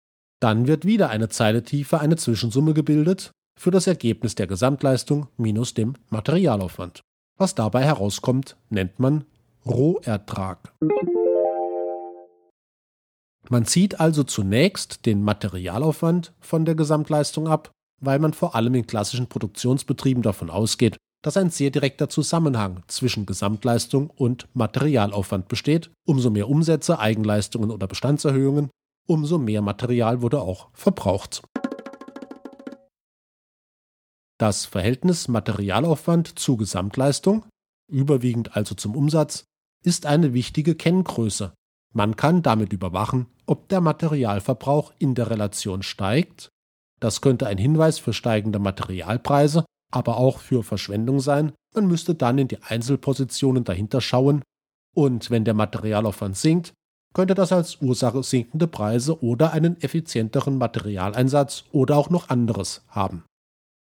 Dann 0.40 0.66
wird 0.66 0.84
wieder 0.84 1.10
eine 1.10 1.28
Zeile 1.28 1.62
tiefer 1.62 2.00
eine 2.00 2.16
Zwischensumme 2.16 2.74
gebildet, 2.74 3.30
für 3.58 3.70
das 3.70 3.86
Ergebnis 3.86 4.34
der 4.34 4.46
Gesamtleistung 4.46 5.28
minus 5.36 5.74
dem 5.74 5.94
Materialaufwand. 6.10 7.02
Was 7.36 7.54
dabei 7.54 7.84
herauskommt, 7.84 8.56
nennt 8.70 8.98
man 8.98 9.24
Rohertrag. 9.66 10.72
Man 13.48 13.66
zieht 13.66 14.00
also 14.00 14.24
zunächst 14.24 15.04
den 15.06 15.22
Materialaufwand 15.22 16.32
von 16.40 16.64
der 16.64 16.74
Gesamtleistung 16.74 17.48
ab, 17.48 17.70
weil 18.00 18.18
man 18.18 18.32
vor 18.32 18.54
allem 18.54 18.74
in 18.74 18.86
klassischen 18.86 19.28
Produktionsbetrieben 19.28 20.22
davon 20.22 20.50
ausgeht, 20.50 20.96
dass 21.22 21.36
ein 21.36 21.50
sehr 21.50 21.70
direkter 21.70 22.08
Zusammenhang 22.08 22.82
zwischen 22.86 23.26
Gesamtleistung 23.26 24.10
und 24.10 24.46
Materialaufwand 24.54 25.48
besteht. 25.48 25.90
Umso 26.06 26.30
mehr 26.30 26.48
Umsätze, 26.48 26.98
Eigenleistungen 26.98 27.70
oder 27.70 27.86
Bestandserhöhungen, 27.86 28.70
umso 29.06 29.38
mehr 29.38 29.62
Material 29.62 30.20
wurde 30.20 30.40
auch 30.40 30.68
verbraucht. 30.74 31.42
Das 34.38 34.66
Verhältnis 34.66 35.28
Materialaufwand 35.28 36.38
zu 36.38 36.56
Gesamtleistung, 36.56 37.44
überwiegend 37.88 38.56
also 38.56 38.74
zum 38.74 38.96
Umsatz, 38.96 39.44
ist 39.84 40.06
eine 40.06 40.32
wichtige 40.32 40.74
Kenngröße. 40.74 41.52
Man 41.92 42.16
kann 42.16 42.42
damit 42.42 42.72
überwachen, 42.72 43.26
ob 43.46 43.68
der 43.68 43.80
Materialverbrauch 43.80 44.92
in 44.98 45.14
der 45.14 45.30
Relation 45.30 45.82
steigt. 45.82 46.48
Das 47.00 47.20
könnte 47.20 47.46
ein 47.46 47.58
Hinweis 47.58 48.00
für 48.00 48.12
steigende 48.12 48.58
Materialpreise, 48.58 49.64
aber 49.92 50.16
auch 50.16 50.40
für 50.40 50.64
Verschwendung 50.64 51.20
sein. 51.20 51.52
Man 51.74 51.86
müsste 51.86 52.16
dann 52.16 52.38
in 52.38 52.48
die 52.48 52.62
Einzelpositionen 52.62 53.62
dahinter 53.62 54.00
schauen. 54.00 54.42
Und 54.96 55.30
wenn 55.30 55.44
der 55.44 55.54
Materialaufwand 55.54 56.36
sinkt, 56.36 56.72
könnte 57.14 57.34
das 57.34 57.52
als 57.52 57.80
Ursache 57.80 58.24
sinkende 58.24 58.66
Preise 58.66 59.22
oder 59.22 59.52
einen 59.52 59.80
effizienteren 59.80 60.58
Materialeinsatz 60.58 61.64
oder 61.70 61.96
auch 61.96 62.10
noch 62.10 62.28
anderes 62.28 62.82
haben. 62.88 63.24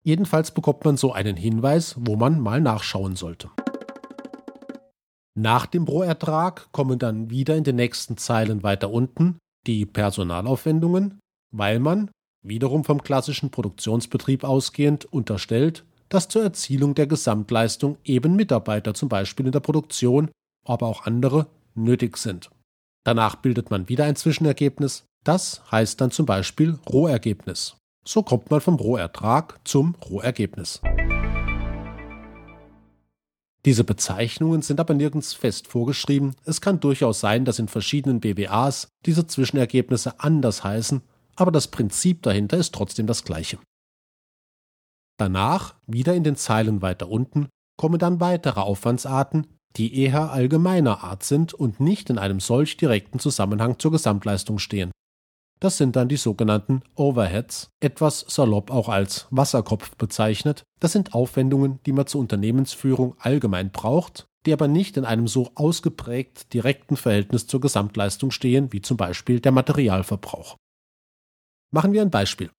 Jedenfalls 0.08 0.52
bekommt 0.52 0.86
man 0.86 0.96
so 0.96 1.12
einen 1.12 1.36
Hinweis, 1.36 1.98
wo 2.00 2.16
man 2.16 2.40
mal 2.40 2.62
nachschauen 2.62 3.18
sollte. 3.18 3.50
Nach 5.38 5.66
dem 5.66 5.84
Rohertrag 5.84 6.72
kommen 6.72 6.98
dann 6.98 7.30
wieder 7.30 7.58
in 7.58 7.66
den 7.66 7.76
nächsten 7.76 8.16
Zeilen 8.16 8.64
weiter 8.64 8.90
unten 8.90 9.38
die 9.68 9.86
Personalaufwendungen, 9.86 11.20
weil 11.52 11.80
man, 11.80 12.10
wiederum 12.42 12.86
vom 12.86 13.04
klassischen 13.04 13.52
Produktionsbetrieb 13.52 14.46
ausgehend, 14.46 15.04
unterstellt, 15.04 15.84
dass 16.08 16.30
zur 16.30 16.42
Erzielung 16.42 16.96
der 16.96 17.08
Gesamtleistung 17.08 17.98
eben 18.06 18.38
Mitarbeiter 18.38 18.94
zum 18.94 19.10
Beispiel 19.10 19.48
in 19.48 19.52
der 19.52 19.60
Produktion, 19.60 20.32
aber 20.66 20.88
auch 20.88 21.06
andere 21.06 21.48
nötig 21.76 22.16
sind. 22.16 22.50
Danach 23.04 23.36
bildet 23.36 23.72
man 23.72 23.90
wieder 23.90 24.06
ein 24.06 24.16
Zwischenergebnis, 24.16 25.04
das 25.26 25.70
heißt 25.70 26.00
dann 26.00 26.12
zum 26.12 26.26
Beispiel 26.26 26.80
Rohergebnis. 26.90 27.76
So 28.08 28.24
kommt 28.24 28.50
man 28.50 28.62
vom 28.62 28.76
Rohertrag 28.76 29.60
zum 29.66 29.96
Rohergebnis. 29.96 30.80
Diese 33.66 33.84
Bezeichnungen 33.84 34.62
sind 34.62 34.80
aber 34.80 34.94
nirgends 34.94 35.34
fest 35.34 35.68
vorgeschrieben. 35.68 36.34
Es 36.46 36.62
kann 36.62 36.80
durchaus 36.80 37.20
sein, 37.20 37.44
dass 37.44 37.60
in 37.60 37.68
verschiedenen 37.68 38.22
BWAs 38.22 38.88
diese 39.06 39.28
Zwischenergebnisse 39.28 40.22
anders 40.22 40.64
heißen, 40.64 41.02
aber 41.36 41.52
das 41.52 41.68
Prinzip 41.68 42.22
dahinter 42.22 42.56
ist 42.56 42.74
trotzdem 42.74 43.08
das 43.08 43.26
gleiche. 43.26 43.60
Danach, 45.18 45.76
wieder 45.86 46.16
in 46.16 46.24
den 46.24 46.38
Zeilen 46.38 46.82
weiter 46.82 47.10
unten, 47.10 47.50
kommen 47.76 48.00
dann 48.00 48.22
weitere 48.22 48.62
Aufwandsarten, 48.62 49.48
die 49.76 50.00
eher 50.00 50.32
allgemeiner 50.32 51.04
Art 51.04 51.24
sind 51.24 51.54
und 51.54 51.82
nicht 51.82 52.10
in 52.10 52.18
einem 52.18 52.40
solch 52.40 52.78
direkten 52.78 53.20
Zusammenhang 53.20 53.80
zur 53.80 53.92
Gesamtleistung 53.92 54.60
stehen. 54.60 54.92
Das 55.60 55.78
sind 55.78 55.96
dann 55.96 56.08
die 56.08 56.18
sogenannten 56.18 56.84
Overheads, 56.96 57.72
etwas 57.80 58.26
salopp 58.28 58.70
auch 58.70 58.90
als 58.90 59.28
Wasserkopf 59.32 59.96
bezeichnet. 59.96 60.64
Das 60.80 60.92
sind 60.92 61.14
Aufwendungen, 61.16 61.80
die 61.86 61.94
man 61.94 62.06
zur 62.06 62.22
Unternehmensführung 62.22 63.16
allgemein 63.20 63.72
braucht, 63.72 64.28
die 64.46 64.54
aber 64.54 64.68
nicht 64.68 64.98
in 64.98 65.06
einem 65.06 65.28
so 65.28 65.50
ausgeprägt 65.56 66.54
direkten 66.54 66.96
Verhältnis 66.96 67.48
zur 67.48 67.60
Gesamtleistung 67.60 68.30
stehen, 68.30 68.72
wie 68.72 68.82
zum 68.82 68.98
Beispiel 68.98 69.40
der 69.40 69.52
Materialverbrauch. 69.52 70.58
Machen 71.72 71.92
wir 71.92 72.02
ein 72.02 72.12
Beispiel. 72.12 72.52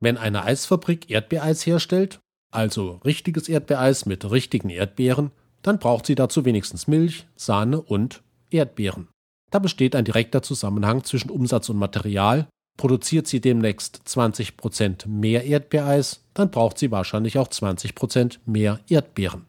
Wenn 0.00 0.16
eine 0.16 0.44
Eisfabrik 0.44 1.10
Erdbeereis 1.10 1.66
herstellt, 1.66 2.20
also 2.52 3.00
richtiges 3.04 3.48
Erdbeereis 3.48 4.06
mit 4.06 4.30
richtigen 4.30 4.70
Erdbeeren, 4.70 5.32
dann 5.62 5.80
braucht 5.80 6.06
sie 6.06 6.14
dazu 6.14 6.44
wenigstens 6.44 6.86
Milch, 6.86 7.26
Sahne 7.34 7.82
und 7.82 8.22
Erdbeeren. 8.50 9.08
Da 9.50 9.58
besteht 9.58 9.96
ein 9.96 10.04
direkter 10.04 10.42
Zusammenhang 10.42 11.04
zwischen 11.04 11.30
Umsatz 11.30 11.68
und 11.68 11.78
Material. 11.78 12.48
Produziert 12.76 13.26
sie 13.26 13.40
demnächst 13.40 14.02
20% 14.06 15.08
mehr 15.08 15.44
Erdbeereis, 15.44 16.24
dann 16.34 16.50
braucht 16.50 16.78
sie 16.78 16.90
wahrscheinlich 16.90 17.38
auch 17.38 17.48
20% 17.48 18.38
mehr 18.46 18.80
Erdbeeren. 18.88 19.46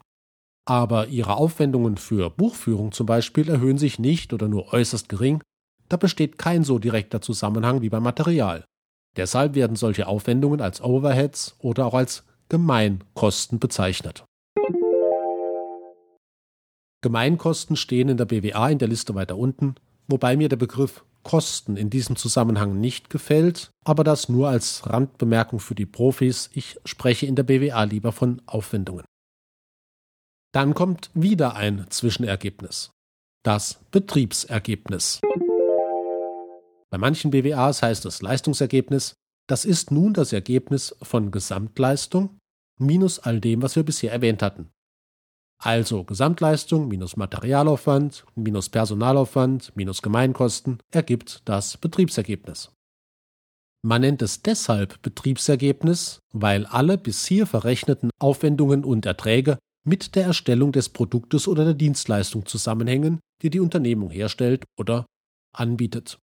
Aber 0.66 1.08
ihre 1.08 1.36
Aufwendungen 1.36 1.98
für 1.98 2.30
Buchführung 2.30 2.92
zum 2.92 3.06
Beispiel 3.06 3.50
erhöhen 3.50 3.78
sich 3.78 4.00
nicht 4.00 4.34
oder 4.34 4.48
nur 4.48 4.74
äußerst 4.74 5.10
gering. 5.10 5.44
Da 5.90 5.98
besteht 5.98 6.38
kein 6.38 6.64
so 6.64 6.80
direkter 6.80 7.22
Zusammenhang 7.22 7.82
wie 7.82 7.90
beim 7.90 8.04
Material. 8.04 8.66
Deshalb 9.16 9.56
werden 9.56 9.76
solche 9.76 10.08
Aufwendungen 10.08 10.62
als 10.62 10.82
Overheads 10.82 11.56
oder 11.60 11.88
auch 11.88 11.94
als 11.94 12.24
Gemeinkosten 12.50 13.60
bezeichnet. 13.60 14.24
Gemeinkosten 17.02 17.76
stehen 17.76 18.10
in 18.10 18.18
der 18.18 18.26
BWA 18.26 18.70
in 18.70 18.78
der 18.78 18.88
Liste 18.88 19.16
weiter 19.16 19.38
unten 19.38 19.76
wobei 20.10 20.36
mir 20.36 20.50
der 20.50 20.58
Begriff 20.58 21.04
Kosten 21.24 21.78
in 21.78 21.90
diesem 21.90 22.16
Zusammenhang 22.16 22.80
nicht 22.80 23.10
gefällt, 23.10 23.72
aber 23.86 24.04
das 24.04 24.30
nur 24.30 24.50
als 24.50 24.90
Randbemerkung 24.90 25.60
für 25.60 25.76
die 25.76 25.86
Profis. 25.86 26.50
Ich 26.54 26.80
spreche 26.86 27.26
in 27.26 27.36
der 27.36 27.44
BWA 27.44 27.84
lieber 27.84 28.12
von 28.12 28.42
Aufwendungen. 28.46 29.06
Dann 30.54 30.74
kommt 30.74 31.12
wieder 31.14 31.56
ein 31.56 31.86
Zwischenergebnis. 31.90 32.92
Das 33.44 33.80
Betriebsergebnis. 33.92 35.20
Bei 36.90 36.98
manchen 36.98 37.32
BWAs 37.32 37.84
heißt 37.84 38.06
es 38.06 38.22
Leistungsergebnis. 38.22 39.14
Das 39.48 39.66
ist 39.66 39.92
nun 39.92 40.14
das 40.14 40.34
Ergebnis 40.34 40.96
von 41.02 41.32
Gesamtleistung 41.32 42.40
minus 42.80 43.20
all 43.20 43.40
dem, 43.40 43.62
was 43.62 43.76
wir 43.76 43.84
bisher 43.84 44.12
erwähnt 44.12 44.42
hatten. 44.42 44.72
Also 45.62 46.06
Gesamtleistung 46.06 46.88
minus 46.88 47.18
Materialaufwand 47.18 48.26
minus 48.36 48.70
Personalaufwand 48.70 49.76
minus 49.76 50.02
Gemeinkosten 50.02 50.80
ergibt 50.92 51.42
das 51.46 51.76
Betriebsergebnis. 51.78 52.72
Man 53.82 54.02
nennt 54.02 54.22
es 54.22 54.42
deshalb 54.42 55.02
Betriebsergebnis, 55.02 56.20
weil 56.34 56.66
alle 56.66 56.98
bis 56.98 57.26
hier 57.26 57.46
verrechneten 57.46 58.10
Aufwendungen 58.20 58.84
und 58.84 59.06
Erträge 59.06 59.58
mit 59.86 60.16
der 60.16 60.26
Erstellung 60.26 60.72
des 60.72 60.90
Produktes 60.90 61.48
oder 61.48 61.66
der 61.66 61.74
Dienstleistung 61.74 62.46
zusammenhängen, 62.46 63.20
die 63.42 63.50
die 63.50 63.62
Unternehmung 63.62 64.10
herstellt 64.10 64.66
oder 64.78 65.06
anbietet. 65.54 66.20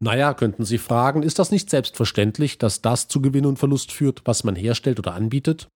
Naja, 0.00 0.32
könnten 0.34 0.64
Sie 0.64 0.78
fragen, 0.78 1.22
ist 1.24 1.40
das 1.40 1.50
nicht 1.50 1.70
selbstverständlich, 1.70 2.58
dass 2.58 2.82
das 2.82 3.08
zu 3.08 3.20
Gewinn 3.20 3.46
und 3.46 3.58
Verlust 3.58 3.90
führt, 3.90 4.22
was 4.24 4.44
man 4.44 4.54
herstellt 4.54 4.98
oder 5.00 5.14
anbietet? 5.14 5.68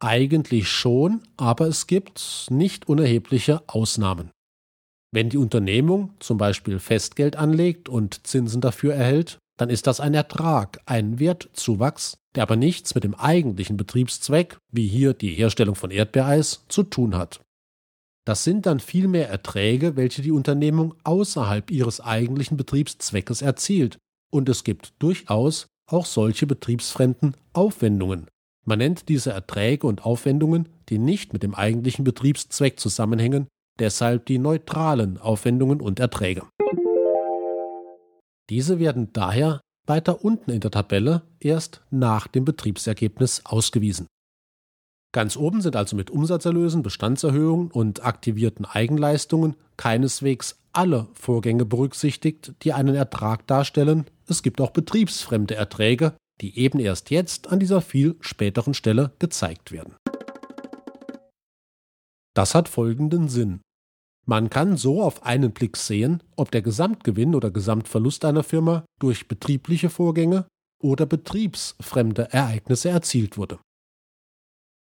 Eigentlich 0.00 0.68
schon, 0.70 1.22
aber 1.36 1.68
es 1.68 1.86
gibt 1.86 2.46
nicht 2.48 2.88
unerhebliche 2.88 3.62
Ausnahmen. 3.68 4.30
Wenn 5.12 5.28
die 5.28 5.36
Unternehmung 5.36 6.14
zum 6.20 6.38
Beispiel 6.38 6.78
Festgeld 6.78 7.36
anlegt 7.36 7.88
und 7.88 8.26
Zinsen 8.26 8.62
dafür 8.62 8.94
erhält, 8.94 9.38
dann 9.58 9.68
ist 9.68 9.86
das 9.86 10.00
ein 10.00 10.14
Ertrag, 10.14 10.80
ein 10.86 11.18
Wertzuwachs, 11.18 12.16
der 12.34 12.44
aber 12.44 12.56
nichts 12.56 12.94
mit 12.94 13.04
dem 13.04 13.14
eigentlichen 13.14 13.76
Betriebszweck, 13.76 14.56
wie 14.72 14.86
hier 14.86 15.12
die 15.12 15.34
Herstellung 15.34 15.74
von 15.74 15.90
Erdbeereis, 15.90 16.64
zu 16.68 16.82
tun 16.82 17.14
hat. 17.14 17.42
Das 18.24 18.42
sind 18.44 18.64
dann 18.64 18.80
vielmehr 18.80 19.28
Erträge, 19.28 19.96
welche 19.96 20.22
die 20.22 20.30
Unternehmung 20.30 20.94
außerhalb 21.04 21.70
ihres 21.70 22.00
eigentlichen 22.00 22.56
Betriebszweckes 22.56 23.42
erzielt, 23.42 23.98
und 24.32 24.48
es 24.48 24.64
gibt 24.64 24.94
durchaus 24.98 25.66
auch 25.86 26.06
solche 26.06 26.46
betriebsfremden 26.46 27.36
Aufwendungen. 27.52 28.29
Man 28.66 28.78
nennt 28.78 29.08
diese 29.08 29.32
Erträge 29.32 29.86
und 29.86 30.04
Aufwendungen, 30.04 30.68
die 30.88 30.98
nicht 30.98 31.32
mit 31.32 31.42
dem 31.42 31.54
eigentlichen 31.54 32.04
Betriebszweck 32.04 32.78
zusammenhängen, 32.78 33.48
deshalb 33.78 34.26
die 34.26 34.38
neutralen 34.38 35.18
Aufwendungen 35.18 35.80
und 35.80 36.00
Erträge. 36.00 36.42
Diese 38.50 38.78
werden 38.78 39.12
daher 39.12 39.60
weiter 39.86 40.24
unten 40.24 40.50
in 40.50 40.60
der 40.60 40.70
Tabelle 40.70 41.22
erst 41.40 41.82
nach 41.90 42.26
dem 42.26 42.44
Betriebsergebnis 42.44 43.42
ausgewiesen. 43.44 44.06
Ganz 45.12 45.36
oben 45.36 45.60
sind 45.60 45.74
also 45.74 45.96
mit 45.96 46.10
Umsatzerlösen, 46.10 46.82
Bestandserhöhungen 46.82 47.70
und 47.70 48.04
aktivierten 48.04 48.64
Eigenleistungen 48.64 49.56
keineswegs 49.76 50.60
alle 50.72 51.08
Vorgänge 51.14 51.64
berücksichtigt, 51.64 52.54
die 52.62 52.72
einen 52.72 52.94
Ertrag 52.94 53.46
darstellen. 53.48 54.06
Es 54.28 54.42
gibt 54.42 54.60
auch 54.60 54.70
betriebsfremde 54.70 55.56
Erträge, 55.56 56.14
die 56.40 56.58
eben 56.58 56.78
erst 56.78 57.10
jetzt 57.10 57.48
an 57.48 57.60
dieser 57.60 57.80
viel 57.80 58.16
späteren 58.20 58.74
Stelle 58.74 59.12
gezeigt 59.18 59.72
werden. 59.72 59.96
Das 62.34 62.54
hat 62.54 62.68
folgenden 62.68 63.28
Sinn. 63.28 63.60
Man 64.26 64.50
kann 64.50 64.76
so 64.76 65.02
auf 65.02 65.24
einen 65.24 65.52
Blick 65.52 65.76
sehen, 65.76 66.22
ob 66.36 66.50
der 66.50 66.62
Gesamtgewinn 66.62 67.34
oder 67.34 67.50
Gesamtverlust 67.50 68.24
einer 68.24 68.44
Firma 68.44 68.84
durch 69.00 69.28
betriebliche 69.28 69.90
Vorgänge 69.90 70.46
oder 70.82 71.06
betriebsfremde 71.06 72.32
Ereignisse 72.32 72.90
erzielt 72.90 73.36
wurde. 73.36 73.58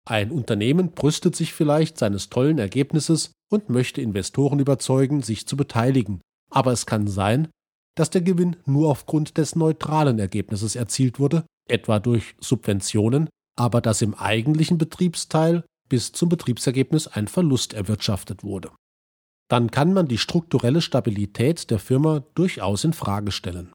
Ein 0.07 0.31
Unternehmen 0.31 0.93
brüstet 0.93 1.37
sich 1.37 1.53
vielleicht 1.53 1.99
seines 1.99 2.31
tollen 2.31 2.59
Ergebnisses 2.59 3.33
und 3.51 3.69
möchte 3.69 4.01
Investoren 4.01 4.59
überzeugen, 4.59 5.23
sich 5.23 5.47
zu 5.47 5.57
beteiligen. 5.57 6.21
Aber 6.51 6.73
es 6.73 6.87
kann 6.87 7.09
sein, 7.09 7.49
dass 7.99 8.11
der 8.11 8.21
Gewinn 8.21 8.57
nur 8.65 8.91
aufgrund 8.91 9.39
des 9.39 9.57
neutralen 9.57 10.19
Ergebnisses 10.19 10.77
erzielt 10.77 11.19
wurde, 11.19 11.45
etwa 11.69 11.99
durch 11.99 12.35
Subventionen, 12.41 13.29
aber 13.57 13.81
dass 13.81 14.03
im 14.03 14.15
eigentlichen 14.15 14.79
Betriebsteil 14.79 15.65
bis 15.89 16.13
zum 16.13 16.29
Betriebsergebnis 16.29 17.09
ein 17.09 17.29
Verlust 17.29 17.75
erwirtschaftet 17.75 18.45
wurde. 18.45 18.71
Dann 19.51 19.71
kann 19.71 19.95
man 19.95 20.07
die 20.07 20.19
strukturelle 20.19 20.81
Stabilität 20.81 21.71
der 21.71 21.79
Firma 21.79 22.23
durchaus 22.35 22.85
in 22.85 22.93
Frage 22.93 23.33
stellen. 23.33 23.73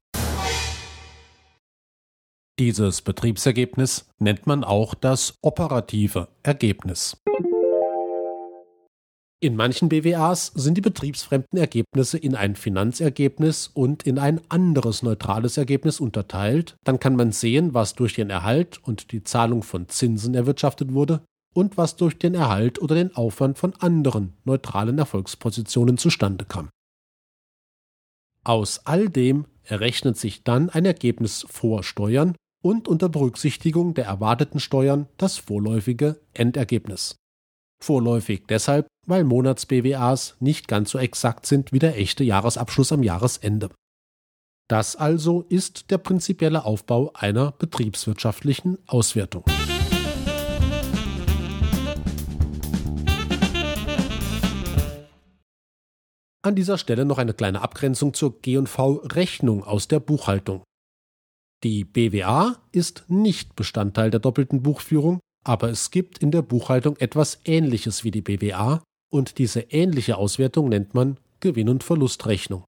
Dieses 2.60 3.02
Betriebsergebnis 3.02 4.08
nennt 4.20 4.46
man 4.46 4.62
auch 4.62 4.94
das 4.94 5.34
operative 5.42 6.28
Ergebnis. 6.44 7.16
In 9.44 9.56
manchen 9.56 9.90
BWAs 9.90 10.52
sind 10.54 10.78
die 10.78 10.80
betriebsfremden 10.80 11.58
Ergebnisse 11.58 12.16
in 12.16 12.34
ein 12.34 12.56
Finanzergebnis 12.56 13.70
und 13.74 14.04
in 14.04 14.18
ein 14.18 14.40
anderes 14.48 15.02
neutrales 15.02 15.58
Ergebnis 15.58 16.00
unterteilt. 16.00 16.76
Dann 16.82 16.98
kann 16.98 17.14
man 17.14 17.30
sehen, 17.30 17.74
was 17.74 17.94
durch 17.94 18.14
den 18.14 18.30
Erhalt 18.30 18.80
und 18.82 19.12
die 19.12 19.22
Zahlung 19.22 19.62
von 19.62 19.90
Zinsen 19.90 20.34
erwirtschaftet 20.34 20.94
wurde 20.94 21.20
und 21.52 21.76
was 21.76 21.96
durch 21.96 22.16
den 22.18 22.34
Erhalt 22.34 22.80
oder 22.80 22.94
den 22.94 23.14
Aufwand 23.14 23.58
von 23.58 23.74
anderen 23.80 24.32
neutralen 24.44 24.96
Erfolgspositionen 24.96 25.98
zustande 25.98 26.46
kam. 26.46 26.70
Aus 28.44 28.86
all 28.86 29.10
dem 29.10 29.44
errechnet 29.62 30.16
sich 30.16 30.42
dann 30.42 30.70
ein 30.70 30.86
Ergebnis 30.86 31.44
vor 31.50 31.82
Steuern 31.82 32.34
und 32.62 32.88
unter 32.88 33.10
Berücksichtigung 33.10 33.92
der 33.92 34.06
erwarteten 34.06 34.58
Steuern 34.58 35.06
das 35.18 35.36
vorläufige 35.36 36.18
Endergebnis. 36.32 37.18
Vorläufig 37.84 38.46
deshalb, 38.48 38.86
weil 39.06 39.24
Monats-BWAs 39.24 40.36
nicht 40.40 40.68
ganz 40.68 40.90
so 40.90 40.98
exakt 40.98 41.44
sind 41.44 41.70
wie 41.70 41.78
der 41.78 41.98
echte 41.98 42.24
Jahresabschluss 42.24 42.92
am 42.92 43.02
Jahresende. 43.02 43.68
Das 44.70 44.96
also 44.96 45.42
ist 45.50 45.90
der 45.90 45.98
prinzipielle 45.98 46.64
Aufbau 46.64 47.10
einer 47.12 47.52
betriebswirtschaftlichen 47.52 48.78
Auswertung. 48.86 49.44
An 56.42 56.54
dieser 56.54 56.78
Stelle 56.78 57.04
noch 57.04 57.18
eine 57.18 57.34
kleine 57.34 57.60
Abgrenzung 57.60 58.14
zur 58.14 58.40
G&V-Rechnung 58.40 59.62
aus 59.62 59.88
der 59.88 60.00
Buchhaltung. 60.00 60.62
Die 61.62 61.84
BWA 61.84 62.56
ist 62.72 63.04
nicht 63.08 63.54
Bestandteil 63.56 64.10
der 64.10 64.20
doppelten 64.20 64.62
Buchführung, 64.62 65.20
aber 65.44 65.68
es 65.68 65.90
gibt 65.90 66.18
in 66.18 66.30
der 66.30 66.42
Buchhaltung 66.42 66.96
etwas 66.96 67.38
Ähnliches 67.44 68.02
wie 68.02 68.10
die 68.10 68.22
BWA 68.22 68.82
und 69.12 69.38
diese 69.38 69.60
ähnliche 69.60 70.16
Auswertung 70.16 70.70
nennt 70.70 70.94
man 70.94 71.18
Gewinn- 71.40 71.68
und 71.68 71.84
Verlustrechnung. 71.84 72.64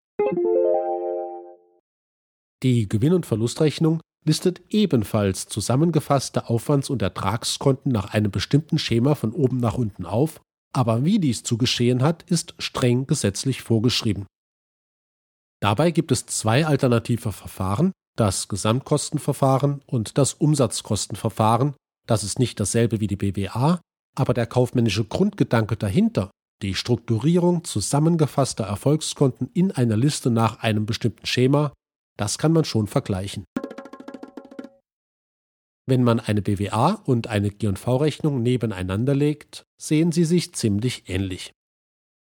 Die 2.63 2.89
Gewinn- 2.89 3.15
und 3.15 3.27
Verlustrechnung 3.27 4.01
listet 4.25 4.63
ebenfalls 4.71 5.47
zusammengefasste 5.47 6.49
Aufwands- 6.49 6.91
und 6.91 7.01
Ertragskonten 7.01 7.93
nach 7.93 8.13
einem 8.13 8.31
bestimmten 8.31 8.79
Schema 8.79 9.15
von 9.15 9.33
oben 9.33 9.59
nach 9.59 9.75
unten 9.75 10.05
auf, 10.05 10.41
aber 10.73 11.05
wie 11.05 11.19
dies 11.19 11.43
zu 11.43 11.57
geschehen 11.57 12.03
hat, 12.03 12.23
ist 12.25 12.55
streng 12.59 13.07
gesetzlich 13.07 13.63
vorgeschrieben. 13.63 14.27
Dabei 15.61 15.91
gibt 15.91 16.13
es 16.13 16.27
zwei 16.27 16.67
alternative 16.67 17.33
Verfahren, 17.33 17.93
das 18.17 18.49
Gesamtkostenverfahren 18.49 19.81
und 19.87 20.19
das 20.19 20.35
Umsatzkostenverfahren, 20.35 21.75
das 22.07 22.25
ist 22.25 22.39
nicht 22.39 22.59
dasselbe 22.61 23.01
wie 23.01 23.07
die 23.07 23.17
BWA, 23.17 23.81
aber 24.17 24.35
der 24.35 24.47
kaufmännische 24.47 25.05
Grundgedanke 25.05 25.77
dahinter, 25.77 26.31
die 26.63 26.75
Strukturierung 26.75 27.65
zusammengefasster 27.65 28.65
Erfolgskonten 28.65 29.51
in 29.53 29.73
einer 29.73 29.97
Liste 29.97 30.31
nach 30.31 30.61
einem 30.61 30.87
bestimmten 30.87 31.27
Schema, 31.27 31.73
das 32.17 32.39
kann 32.39 32.53
man 32.53 32.65
schon 32.65 32.87
vergleichen. 32.87 33.45
Wenn 35.89 36.03
man 36.03 36.19
eine 36.19 36.43
BWA 36.43 36.93
und 37.05 37.29
eine 37.29 37.51
G&V-Rechnung 37.51 38.43
nebeneinander 38.43 39.15
legt, 39.15 39.65
sehen 39.81 40.11
sie 40.11 40.25
sich 40.25 40.53
ziemlich 40.55 41.09
ähnlich. 41.09 41.53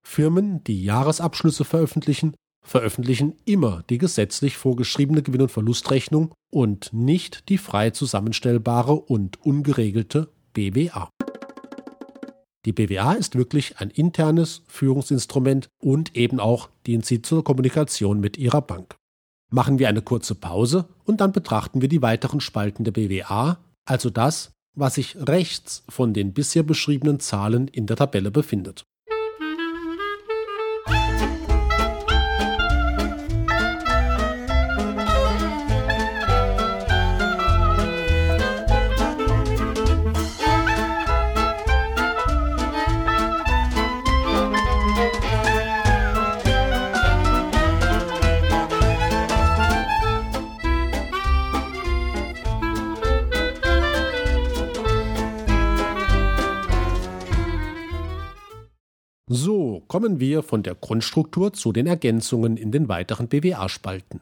Firmen, 0.06 0.62
die 0.64 0.85
Jahresabschlüsse 0.85 1.64
veröffentlichen, 1.64 2.35
veröffentlichen 2.62 3.35
immer 3.44 3.83
die 3.90 3.99
gesetzlich 3.99 4.57
vorgeschriebene 4.57 5.23
Gewinn- 5.23 5.42
und 5.42 5.51
Verlustrechnung 5.51 6.33
und 6.51 6.92
nicht 6.92 7.49
die 7.49 7.59
frei 7.59 7.90
zusammenstellbare 7.90 8.94
und 8.94 9.44
ungeregelte 9.44 10.29
BWA. 10.53 11.11
Die 12.66 12.73
BWA 12.73 13.14
ist 13.14 13.37
wirklich 13.37 13.79
ein 13.79 13.90
internes 13.90 14.62
Führungsinstrument 14.66 15.68
und 15.83 16.14
eben 16.14 16.40
auch 16.40 16.68
dient 16.87 17.07
sie 17.07 17.23
zur 17.23 17.42
Kommunikation 17.42 18.20
mit 18.20 18.37
ihrer 18.37 18.61
Bank. 18.61 18.96
Machen 19.51 19.79
wir 19.79 19.88
eine 19.88 20.03
kurze 20.03 20.35
Pause 20.35 20.88
und 21.05 21.20
dann 21.20 21.33
betrachten 21.33 21.81
wir 21.81 21.88
die 21.88 22.03
weiteren 22.03 22.40
Spalten 22.40 22.85
der 22.85 22.92
BWA, 22.92 23.59
also 23.87 24.11
das, 24.11 24.53
was 24.77 24.94
sich 24.94 25.16
rechts 25.16 25.85
von 25.88 26.12
den 26.12 26.35
bisher 26.35 26.62
beschriebenen 26.62 27.18
Zahlen 27.18 27.66
in 27.66 27.87
der 27.87 27.96
Tabelle 27.96 28.31
befindet. 28.31 28.85
So 59.33 59.85
kommen 59.87 60.19
wir 60.19 60.43
von 60.43 60.64
der 60.64 60.75
Grundstruktur 60.75 61.53
zu 61.53 61.71
den 61.71 61.87
Ergänzungen 61.87 62.57
in 62.57 62.73
den 62.73 62.88
weiteren 62.88 63.29
BWA-Spalten. 63.29 64.21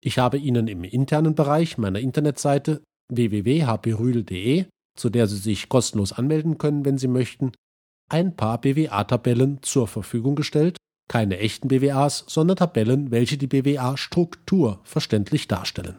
Ich 0.00 0.18
habe 0.18 0.38
Ihnen 0.38 0.68
im 0.68 0.84
internen 0.84 1.34
Bereich 1.34 1.78
meiner 1.78 1.98
Internetseite 1.98 2.80
www.hbrühl.de, 3.12 4.66
zu 4.96 5.10
der 5.10 5.26
Sie 5.26 5.38
sich 5.38 5.68
kostenlos 5.68 6.12
anmelden 6.12 6.58
können, 6.58 6.84
wenn 6.84 6.96
Sie 6.96 7.08
möchten, 7.08 7.50
ein 8.08 8.36
paar 8.36 8.60
BWA-Tabellen 8.60 9.62
zur 9.62 9.88
Verfügung 9.88 10.36
gestellt, 10.36 10.76
keine 11.08 11.38
echten 11.38 11.66
BWAs, 11.66 12.24
sondern 12.28 12.58
Tabellen, 12.58 13.10
welche 13.10 13.36
die 13.36 13.48
BWA-Struktur 13.48 14.78
verständlich 14.84 15.48
darstellen. 15.48 15.98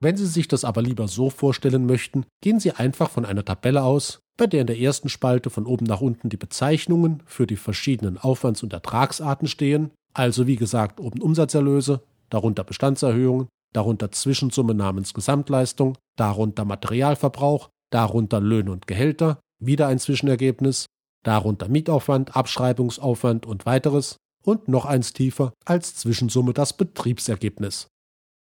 Wenn 0.00 0.16
Sie 0.16 0.26
sich 0.26 0.48
das 0.48 0.64
aber 0.64 0.82
lieber 0.82 1.06
so 1.06 1.30
vorstellen 1.30 1.86
möchten, 1.86 2.24
gehen 2.42 2.58
Sie 2.58 2.72
einfach 2.72 3.10
von 3.10 3.24
einer 3.24 3.44
Tabelle 3.44 3.84
aus, 3.84 4.18
bei 4.36 4.46
der 4.46 4.62
in 4.62 4.66
der 4.66 4.78
ersten 4.78 5.08
Spalte 5.08 5.50
von 5.50 5.66
oben 5.66 5.84
nach 5.86 6.00
unten 6.00 6.28
die 6.28 6.36
Bezeichnungen 6.36 7.22
für 7.26 7.46
die 7.46 7.56
verschiedenen 7.56 8.18
Aufwands- 8.18 8.62
und 8.62 8.72
Ertragsarten 8.72 9.48
stehen, 9.48 9.90
also 10.14 10.46
wie 10.46 10.56
gesagt 10.56 11.00
oben 11.00 11.20
Umsatzerlöse, 11.20 12.02
darunter 12.30 12.64
Bestandserhöhungen, 12.64 13.48
darunter 13.72 14.10
Zwischensumme 14.10 14.74
namens 14.74 15.14
Gesamtleistung, 15.14 15.96
darunter 16.16 16.64
Materialverbrauch, 16.64 17.68
darunter 17.90 18.40
Löhne 18.40 18.72
und 18.72 18.86
Gehälter, 18.86 19.40
wieder 19.58 19.86
ein 19.86 19.98
Zwischenergebnis, 19.98 20.86
darunter 21.22 21.68
Mietaufwand, 21.68 22.36
Abschreibungsaufwand 22.36 23.46
und 23.46 23.66
weiteres 23.66 24.16
und 24.44 24.68
noch 24.68 24.84
eins 24.86 25.12
tiefer 25.12 25.52
als 25.64 25.94
Zwischensumme 25.94 26.52
das 26.52 26.72
Betriebsergebnis. 26.72 27.86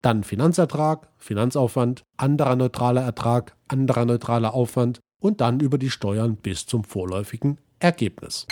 Dann 0.03 0.25
Finanzertrag, 0.25 1.09
Finanzaufwand, 1.17 2.03
anderer 2.17 2.55
neutraler 2.55 3.03
Ertrag, 3.03 3.57
anderer 3.67 4.05
neutraler 4.05 4.53
Aufwand 4.53 5.01
und 5.21 5.41
dann 5.41 5.61
über 5.61 5.79
die 5.79 5.91
Steuern 5.91 6.37
bis 6.37 6.67
zum 6.67 6.85
vorläufigen 6.85 7.59
Ergebnis. 7.79 8.47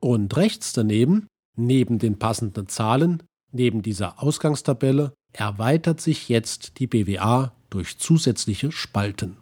Und 0.00 0.36
rechts 0.36 0.72
daneben, 0.72 1.26
neben 1.56 1.98
den 1.98 2.18
passenden 2.18 2.68
Zahlen, 2.68 3.22
neben 3.52 3.82
dieser 3.82 4.22
Ausgangstabelle, 4.22 5.14
erweitert 5.32 6.00
sich 6.00 6.28
jetzt 6.28 6.78
die 6.78 6.86
BWA 6.86 7.54
durch 7.70 7.98
zusätzliche 7.98 8.70
Spalten. 8.70 9.38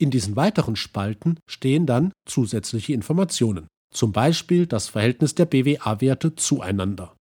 In 0.00 0.10
diesen 0.10 0.36
weiteren 0.36 0.76
Spalten 0.76 1.40
stehen 1.48 1.84
dann 1.84 2.12
zusätzliche 2.24 2.92
Informationen, 2.92 3.66
zum 3.92 4.12
Beispiel 4.12 4.66
das 4.66 4.88
Verhältnis 4.88 5.34
der 5.34 5.46
BWA-Werte 5.46 6.36
zueinander. 6.36 7.17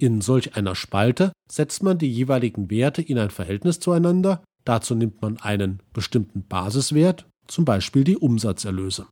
In 0.00 0.20
solch 0.20 0.56
einer 0.56 0.74
Spalte 0.74 1.32
setzt 1.50 1.82
man 1.82 1.98
die 1.98 2.12
jeweiligen 2.12 2.70
Werte 2.70 3.02
in 3.02 3.18
ein 3.18 3.30
Verhältnis 3.30 3.80
zueinander, 3.80 4.42
dazu 4.64 4.94
nimmt 4.94 5.22
man 5.22 5.38
einen 5.38 5.80
bestimmten 5.92 6.46
Basiswert, 6.46 7.26
zum 7.46 7.64
Beispiel 7.64 8.04
die 8.04 8.16
Umsatzerlöse. 8.16 9.06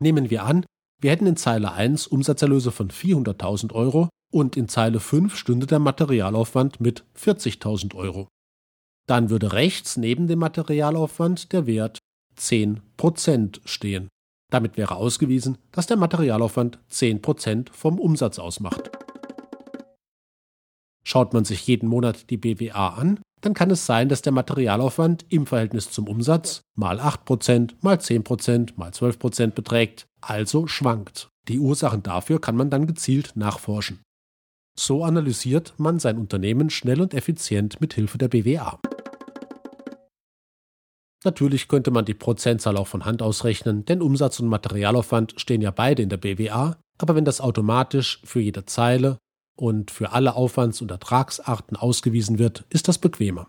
Nehmen 0.00 0.30
wir 0.30 0.44
an, 0.44 0.64
wir 1.00 1.10
hätten 1.10 1.26
in 1.26 1.36
Zeile 1.36 1.72
1 1.72 2.06
Umsatzerlöse 2.06 2.70
von 2.70 2.88
400.000 2.90 3.72
Euro 3.72 4.08
und 4.32 4.56
in 4.56 4.68
Zeile 4.68 5.00
5 5.00 5.36
stünde 5.36 5.66
der 5.66 5.80
Materialaufwand 5.80 6.80
mit 6.80 7.04
40.000 7.18 7.94
Euro. 7.94 8.28
Dann 9.08 9.30
würde 9.30 9.52
rechts 9.52 9.96
neben 9.96 10.28
dem 10.28 10.38
Materialaufwand 10.38 11.52
der 11.52 11.66
Wert 11.66 11.98
10% 12.38 13.60
stehen. 13.64 14.08
Damit 14.50 14.76
wäre 14.76 14.96
ausgewiesen, 14.96 15.58
dass 15.72 15.86
der 15.86 15.96
Materialaufwand 15.96 16.78
10% 16.90 17.72
vom 17.72 17.98
Umsatz 17.98 18.38
ausmacht. 18.38 18.90
Schaut 21.04 21.34
man 21.34 21.44
sich 21.44 21.66
jeden 21.66 21.88
Monat 21.88 22.30
die 22.30 22.36
BWA 22.36 22.88
an, 22.88 23.20
dann 23.40 23.54
kann 23.54 23.70
es 23.70 23.86
sein, 23.86 24.08
dass 24.08 24.22
der 24.22 24.32
Materialaufwand 24.32 25.26
im 25.28 25.46
Verhältnis 25.46 25.90
zum 25.90 26.06
Umsatz 26.06 26.62
mal 26.76 27.00
8%, 27.00 27.72
mal 27.80 27.96
10%, 27.96 28.74
mal 28.76 28.90
12% 28.90 29.48
beträgt, 29.48 30.06
also 30.20 30.68
schwankt. 30.68 31.28
Die 31.48 31.58
Ursachen 31.58 32.04
dafür 32.04 32.40
kann 32.40 32.56
man 32.56 32.70
dann 32.70 32.86
gezielt 32.86 33.32
nachforschen. 33.34 34.00
So 34.78 35.04
analysiert 35.04 35.74
man 35.76 35.98
sein 35.98 36.18
Unternehmen 36.18 36.70
schnell 36.70 37.00
und 37.00 37.14
effizient 37.14 37.80
mit 37.80 37.94
Hilfe 37.94 38.16
der 38.16 38.28
BWA. 38.28 38.78
Natürlich 41.24 41.68
könnte 41.68 41.90
man 41.90 42.04
die 42.04 42.14
Prozentzahl 42.14 42.76
auch 42.76 42.86
von 42.86 43.04
Hand 43.04 43.22
ausrechnen, 43.22 43.84
denn 43.84 44.02
Umsatz 44.02 44.40
und 44.40 44.48
Materialaufwand 44.48 45.34
stehen 45.36 45.62
ja 45.62 45.70
beide 45.70 46.02
in 46.02 46.08
der 46.08 46.16
BWA, 46.16 46.76
aber 46.98 47.14
wenn 47.14 47.24
das 47.24 47.40
automatisch 47.40 48.20
für 48.24 48.40
jede 48.40 48.64
Zeile 48.66 49.18
und 49.56 49.90
für 49.90 50.12
alle 50.12 50.34
Aufwands- 50.34 50.80
und 50.80 50.90
Ertragsarten 50.90 51.76
ausgewiesen 51.76 52.38
wird, 52.38 52.64
ist 52.70 52.88
das 52.88 52.98
bequemer. 52.98 53.48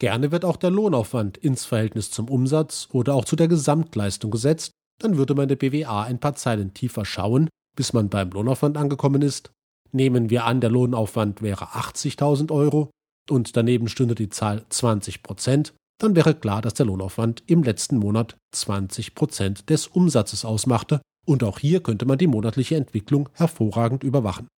Gerne 0.00 0.30
wird 0.30 0.44
auch 0.44 0.56
der 0.56 0.70
Lohnaufwand 0.70 1.36
ins 1.38 1.64
Verhältnis 1.64 2.10
zum 2.10 2.28
Umsatz 2.28 2.88
oder 2.92 3.14
auch 3.14 3.24
zu 3.24 3.34
der 3.34 3.48
Gesamtleistung 3.48 4.30
gesetzt, 4.30 4.72
dann 5.00 5.16
würde 5.16 5.34
man 5.34 5.48
der 5.48 5.56
BWA 5.56 6.04
ein 6.04 6.20
paar 6.20 6.34
Zeilen 6.34 6.74
tiefer 6.74 7.04
schauen, 7.04 7.48
bis 7.76 7.92
man 7.92 8.08
beim 8.08 8.30
Lohnaufwand 8.30 8.76
angekommen 8.76 9.22
ist. 9.22 9.50
Nehmen 9.90 10.30
wir 10.30 10.44
an, 10.44 10.60
der 10.60 10.70
Lohnaufwand 10.70 11.42
wäre 11.42 11.66
80.000 11.66 12.52
Euro 12.52 12.90
und 13.30 13.56
daneben 13.56 13.88
stünde 13.88 14.14
die 14.14 14.28
Zahl 14.28 14.64
20 14.68 15.22
Prozent, 15.22 15.74
dann 16.00 16.14
wäre 16.14 16.34
klar, 16.34 16.62
dass 16.62 16.74
der 16.74 16.86
Lohnaufwand 16.86 17.42
im 17.46 17.62
letzten 17.62 17.96
Monat 17.96 18.36
20 18.52 19.14
Prozent 19.14 19.70
des 19.70 19.88
Umsatzes 19.88 20.44
ausmachte 20.44 21.00
und 21.26 21.42
auch 21.42 21.58
hier 21.58 21.82
könnte 21.82 22.06
man 22.06 22.18
die 22.18 22.26
monatliche 22.26 22.76
Entwicklung 22.76 23.28
hervorragend 23.34 24.04
überwachen. 24.04 24.48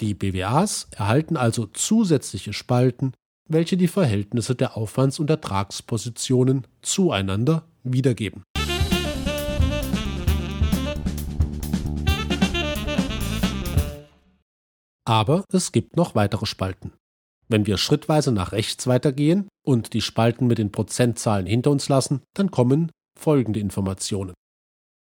Die 0.00 0.14
BWAs 0.14 0.88
erhalten 0.92 1.36
also 1.36 1.66
zusätzliche 1.66 2.54
Spalten, 2.54 3.12
welche 3.46 3.76
die 3.76 3.88
Verhältnisse 3.88 4.54
der 4.54 4.76
Aufwands- 4.76 5.18
und 5.18 5.28
Ertragspositionen 5.28 6.66
zueinander 6.80 7.68
wiedergeben. 7.82 8.44
Aber 15.04 15.44
es 15.52 15.72
gibt 15.72 15.96
noch 15.96 16.14
weitere 16.14 16.46
Spalten. 16.46 16.92
Wenn 17.48 17.66
wir 17.66 17.76
schrittweise 17.76 18.32
nach 18.32 18.52
rechts 18.52 18.86
weitergehen 18.86 19.48
und 19.66 19.92
die 19.92 20.00
Spalten 20.00 20.46
mit 20.46 20.58
den 20.58 20.72
Prozentzahlen 20.72 21.46
hinter 21.46 21.72
uns 21.72 21.88
lassen, 21.88 22.22
dann 22.32 22.50
kommen 22.50 22.90
folgende 23.18 23.60
Informationen. 23.60 24.34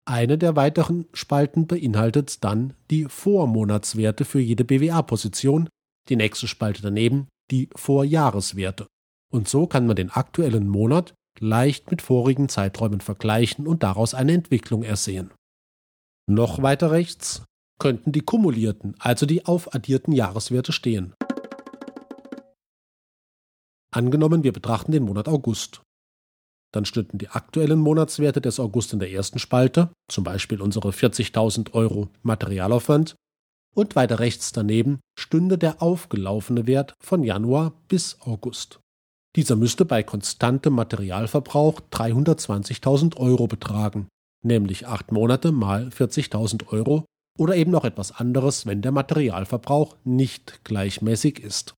Eine 0.08 0.38
der 0.38 0.56
weiteren 0.56 1.06
Spalten 1.12 1.68
beinhaltet 1.68 2.42
dann 2.46 2.74
die 2.90 3.06
Vormonatswerte 3.06 4.24
für 4.24 4.40
jede 4.40 4.64
BWA-Position, 4.64 5.68
die 6.08 6.16
nächste 6.16 6.48
Spalte 6.48 6.82
daneben 6.82 7.28
die 7.52 7.70
Vorjahreswerte. 7.76 8.88
Und 9.34 9.50
so 9.50 9.68
kann 9.68 9.86
man 9.86 9.98
den 9.98 10.10
aktuellen 10.10 10.70
Monat 10.70 11.14
leicht 11.40 11.92
mit 11.92 12.02
vorigen 12.02 12.48
Zeiträumen 12.48 13.02
vergleichen 13.02 13.68
und 13.68 13.84
daraus 13.84 14.14
eine 14.14 14.32
Entwicklung 14.32 14.84
ersehen. 14.84 15.32
Noch 16.26 16.62
weiter 16.62 16.92
rechts 16.92 17.44
könnten 17.78 18.14
die 18.14 18.22
kumulierten, 18.22 18.96
also 19.00 19.26
die 19.26 19.46
aufaddierten 19.46 20.14
Jahreswerte 20.14 20.72
stehen. 20.72 21.16
Angenommen, 23.94 24.44
wir 24.44 24.54
betrachten 24.54 24.94
den 24.94 25.04
Monat 25.04 25.28
August. 25.28 25.82
Dann 26.74 26.86
stünden 26.86 27.18
die 27.18 27.30
aktuellen 27.30 27.80
Monatswerte 27.80 28.42
des 28.42 28.60
August 28.60 28.94
in 28.94 29.00
der 29.00 29.12
ersten 29.12 29.40
Spalte, 29.40 29.90
zum 30.10 30.24
Beispiel 30.24 30.62
unsere 30.62 30.90
40.000 30.90 31.74
Euro 31.74 32.10
Materialaufwand, 32.24 33.16
und 33.74 33.96
weiter 33.96 34.20
rechts 34.20 34.52
daneben 34.52 35.00
stünde 35.20 35.58
der 35.58 35.82
aufgelaufene 35.84 36.66
Wert 36.66 36.94
von 37.00 37.24
Januar 37.24 37.74
bis 37.88 38.18
August. 38.22 38.80
Dieser 39.36 39.56
müsste 39.56 39.86
bei 39.86 40.02
konstantem 40.02 40.74
Materialverbrauch 40.74 41.82
320.000 41.92 43.18
Euro 43.18 43.46
betragen, 43.46 44.08
nämlich 44.44 44.88
acht 44.88 45.12
Monate 45.12 45.52
mal 45.52 45.90
40.000 45.90 46.70
Euro 46.70 47.06
oder 47.38 47.56
eben 47.56 47.70
noch 47.70 47.86
etwas 47.86 48.12
anderes, 48.12 48.66
wenn 48.66 48.82
der 48.82 48.92
Materialverbrauch 48.92 49.96
nicht 50.04 50.64
gleichmäßig 50.64 51.40
ist. 51.40 51.76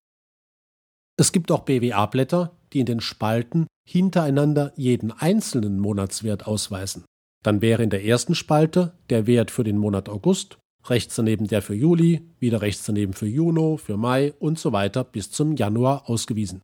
Es 1.17 1.33
gibt 1.33 1.51
auch 1.51 1.63
BWA-Blätter, 1.65 2.55
die 2.71 2.79
in 2.79 2.85
den 2.85 3.01
Spalten 3.01 3.67
hintereinander 3.89 4.71
jeden 4.75 5.11
einzelnen 5.11 5.79
Monatswert 5.79 6.45
ausweisen. 6.45 7.05
Dann 7.43 7.61
wäre 7.61 7.81
in 7.81 7.89
der 7.89 8.05
ersten 8.05 8.35
Spalte 8.35 8.93
der 9.09 9.25
Wert 9.25 9.49
für 9.49 9.63
den 9.63 9.79
Monat 9.79 10.09
August, 10.09 10.59
rechts 10.85 11.15
daneben 11.15 11.47
der 11.47 11.63
für 11.63 11.73
Juli, 11.73 12.21
wieder 12.39 12.61
rechts 12.61 12.83
daneben 12.85 13.13
für 13.13 13.25
Juni, 13.25 13.79
für 13.79 13.97
Mai 13.97 14.33
und 14.39 14.59
so 14.59 14.73
weiter 14.73 15.03
bis 15.03 15.31
zum 15.31 15.55
Januar 15.55 16.07
ausgewiesen. 16.07 16.61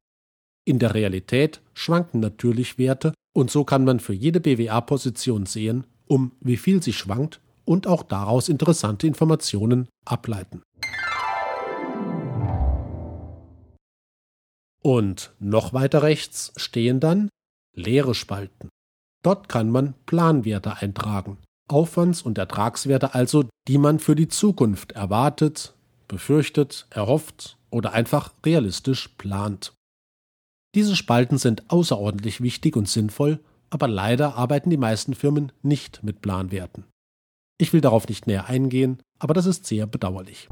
In 0.65 0.77
der 0.77 0.93
Realität 0.93 1.61
schwanken 1.73 2.19
natürlich 2.19 2.77
Werte 2.77 3.13
und 3.33 3.49
so 3.49 3.63
kann 3.63 3.85
man 3.85 3.99
für 3.99 4.13
jede 4.13 4.39
BWA-Position 4.39 5.47
sehen, 5.47 5.87
um 6.07 6.31
wie 6.41 6.57
viel 6.57 6.83
sie 6.83 6.93
schwankt 6.93 7.41
und 7.65 7.87
auch 7.87 8.03
daraus 8.03 8.49
interessante 8.49 9.07
Informationen 9.07 9.87
ableiten. 10.05 10.61
Und 14.85 15.33
noch 15.39 15.73
weiter 15.73 16.03
rechts 16.03 16.53
stehen 16.57 16.99
dann 16.99 17.29
leere 17.73 18.13
Spalten. 18.13 18.69
Dort 19.23 19.49
kann 19.49 19.71
man 19.71 19.95
Planwerte 20.05 20.77
eintragen, 20.77 21.39
Aufwands- 21.67 22.21
und 22.21 22.37
Ertragswerte 22.37 23.15
also, 23.15 23.45
die 23.67 23.79
man 23.79 23.97
für 23.97 24.15
die 24.15 24.27
Zukunft 24.27 24.91
erwartet, 24.91 25.73
befürchtet, 26.07 26.85
erhofft 26.91 27.57
oder 27.71 27.93
einfach 27.93 28.35
realistisch 28.45 29.07
plant. 29.17 29.73
Diese 30.75 30.95
Spalten 30.95 31.39
sind 31.39 31.67
außerordentlich 31.71 32.41
wichtig 32.41 32.75
und 32.75 32.87
sinnvoll, 32.87 33.39
aber 33.71 33.87
leider 33.87 34.35
arbeiten 34.35 34.69
die 34.69 34.77
meisten 34.77 35.15
Firmen 35.15 35.51
nicht 35.63 36.03
mit 36.03 36.21
Planwerten. 36.21 36.83
Ich 37.57 37.73
will 37.73 37.81
darauf 37.81 38.07
nicht 38.07 38.27
näher 38.27 38.45
eingehen, 38.45 39.01
aber 39.17 39.33
das 39.33 39.47
ist 39.47 39.65
sehr 39.65 39.87
bedauerlich. 39.87 40.47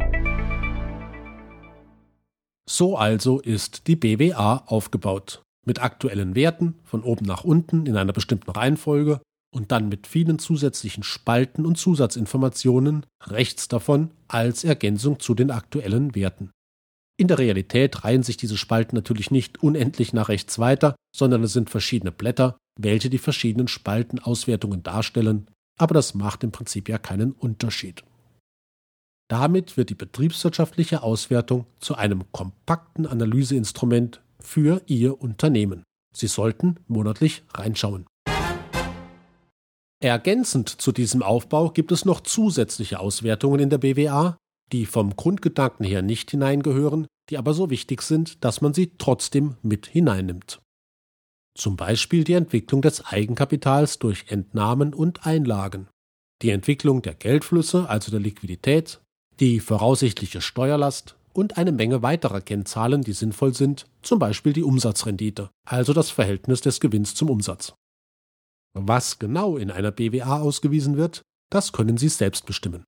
So 2.69 2.97
also 2.97 3.39
ist 3.39 3.88
die 3.88 3.95
BWA 3.95 4.63
aufgebaut. 4.67 5.43
Mit 5.65 5.82
aktuellen 5.82 6.36
Werten 6.36 6.76
von 6.84 7.04
oben 7.04 7.26
nach 7.26 7.43
unten 7.43 7.86
in 7.86 7.95
einer 7.95 8.13
bestimmten 8.13 8.52
Reihenfolge 8.52 9.21
und 9.54 9.71
dann 9.71 9.88
mit 9.88 10.08
vielen 10.08 10.39
zusätzlichen 10.39 11.04
Spalten 11.04 11.65
und 11.65 11.78
Zusatzinformationen 11.78 13.06
rechts 13.21 13.67
davon 13.67 14.12
als 14.28 14.63
Ergänzung 14.63 15.19
zu 15.19 15.36
den 15.36 15.52
aktuellen 15.52 16.15
Werten. 16.15 16.52
In 17.17 17.28
der 17.28 17.38
Realität 17.38 18.04
reihen 18.04 18.23
sich 18.23 18.38
diese 18.38 18.58
Spalten 18.58 18.95
natürlich 18.95 19.30
nicht 19.30 19.62
unendlich 19.62 20.13
nach 20.13 20.30
rechts 20.30 20.58
weiter, 20.58 20.95
sondern 21.15 21.43
es 21.43 21.54
sind 21.54 21.69
verschiedene 21.69 22.12
Blätter, 22.12 22.58
welche 22.80 23.10
die 23.10 23.19
verschiedenen 23.19 23.67
Spaltenauswertungen 23.67 24.82
darstellen, 24.82 25.47
aber 25.78 25.93
das 25.93 26.15
macht 26.15 26.43
im 26.43 26.52
Prinzip 26.52 26.89
ja 26.89 26.97
keinen 26.97 27.32
Unterschied. 27.32 28.04
Damit 29.34 29.78
wird 29.78 29.89
die 29.89 29.96
betriebswirtschaftliche 29.96 31.02
Auswertung 31.02 31.65
zu 31.80 31.96
einem 31.96 32.32
kompakten 32.32 33.08
Analyseinstrument 33.08 34.22
für 34.39 34.84
Ihr 34.86 35.19
Unternehmen. 35.19 35.82
Sie 36.15 36.28
sollten 36.28 36.76
monatlich 36.86 37.41
reinschauen. 37.52 38.06
Ergänzend 40.00 40.69
zu 40.69 40.91
diesem 40.91 41.24
Aufbau 41.24 41.72
gibt 41.72 41.91
es 41.91 42.06
noch 42.06 42.22
zusätzliche 42.22 43.00
Auswertungen 43.00 43.60
in 43.60 43.72
der 43.72 43.80
BWA, 43.80 44.38
die 44.72 44.86
vom 44.86 45.15
Grundgedanken 45.15 45.84
her 45.84 46.04
nicht 46.04 46.30
hineingehören, 46.30 47.08
die 47.32 47.39
aber 47.39 47.56
so 47.56 47.72
wichtig 47.72 48.04
sind, 48.04 48.46
dass 48.46 48.62
man 48.62 48.76
sie 48.76 48.91
trotzdem 49.00 49.56
mit 49.63 49.88
hineinnimmt. 49.88 50.62
Zum 51.58 51.76
Beispiel 51.76 52.24
die 52.24 52.34
Entwicklung 52.34 52.84
des 52.84 53.04
Eigenkapitals 53.04 53.98
durch 53.98 54.26
Entnahmen 54.28 54.93
und 54.93 55.26
Einlagen, 55.26 55.88
die 56.43 56.52
Entwicklung 56.52 57.02
der 57.02 57.15
Geldflüsse, 57.15 57.89
also 57.89 58.12
der 58.12 58.19
Liquidität, 58.19 59.00
die 59.39 59.60
voraussichtliche 59.60 60.41
Steuerlast 60.41 61.15
und 61.34 61.58
eine 61.58 61.72
Menge 61.72 62.02
weiterer 62.02 62.41
Kennzahlen, 62.41 63.02
die 63.02 63.13
sinnvoll 63.13 63.54
sind, 63.54 63.88
zum 64.02 64.19
Beispiel 64.19 64.54
die 64.54 64.63
Umsatzrendite, 64.63 65.50
also 65.65 65.93
das 65.93 66.12
Verhältnis 66.12 66.62
des 66.62 66.80
Gewinns 66.80 67.15
zum 67.15 67.30
Umsatz. 67.30 67.74
Was 68.74 69.19
genau 69.19 69.58
in 69.58 69.72
einer 69.72 69.91
BWA 69.91 70.39
ausgewiesen 70.39 70.98
wird, 70.98 71.22
das 71.50 71.72
können 71.72 71.98
Sie 71.98 72.10
selbst 72.10 72.46
bestimmen. 72.46 72.84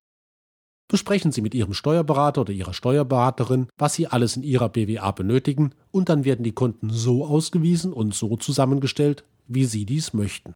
Besprechen 0.88 1.32
Sie 1.32 1.42
mit 1.42 1.54
Ihrem 1.54 1.74
Steuerberater 1.74 2.42
oder 2.42 2.52
Ihrer 2.52 2.74
Steuerberaterin, 2.74 3.68
was 3.76 3.94
Sie 3.94 4.06
alles 4.06 4.36
in 4.36 4.44
Ihrer 4.44 4.68
BWA 4.68 5.10
benötigen, 5.10 5.72
und 5.90 6.08
dann 6.08 6.24
werden 6.24 6.44
die 6.44 6.52
Konten 6.52 6.90
so 6.90 7.26
ausgewiesen 7.26 7.92
und 7.92 8.14
so 8.14 8.36
zusammengestellt, 8.36 9.24
wie 9.48 9.64
Sie 9.64 9.84
dies 9.84 10.12
möchten. 10.12 10.54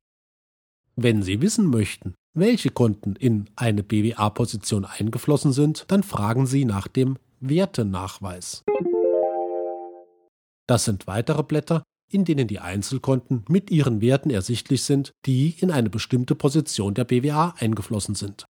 Wenn 0.95 1.23
Sie 1.23 1.41
wissen 1.41 1.67
möchten, 1.67 2.15
welche 2.35 2.71
Konten 2.71 3.17
in 3.17 3.51
eine 3.57 3.83
BWA-Position 3.83 4.85
eingeflossen 4.85 5.53
sind, 5.53 5.85
dann 5.89 6.03
fragen 6.03 6.47
Sie 6.47 6.65
nach 6.65 6.87
dem 6.87 7.19
Wertenachweis. 7.41 8.63
Das 10.69 10.85
sind 10.85 11.07
weitere 11.07 11.43
Blätter, 11.43 11.83
in 12.13 12.25
denen 12.25 12.47
die 12.47 12.61
Einzelkonten 12.61 13.45
mit 13.49 13.71
ihren 13.71 14.01
Werten 14.01 14.31
ersichtlich 14.31 14.85
sind, 14.85 15.13
die 15.27 15.57
in 15.59 15.71
eine 15.71 15.91
bestimmte 15.91 16.35
Position 16.35 16.95
der 16.95 17.05
BWA 17.05 17.55
eingeflossen 17.59 18.15
sind. 18.15 18.47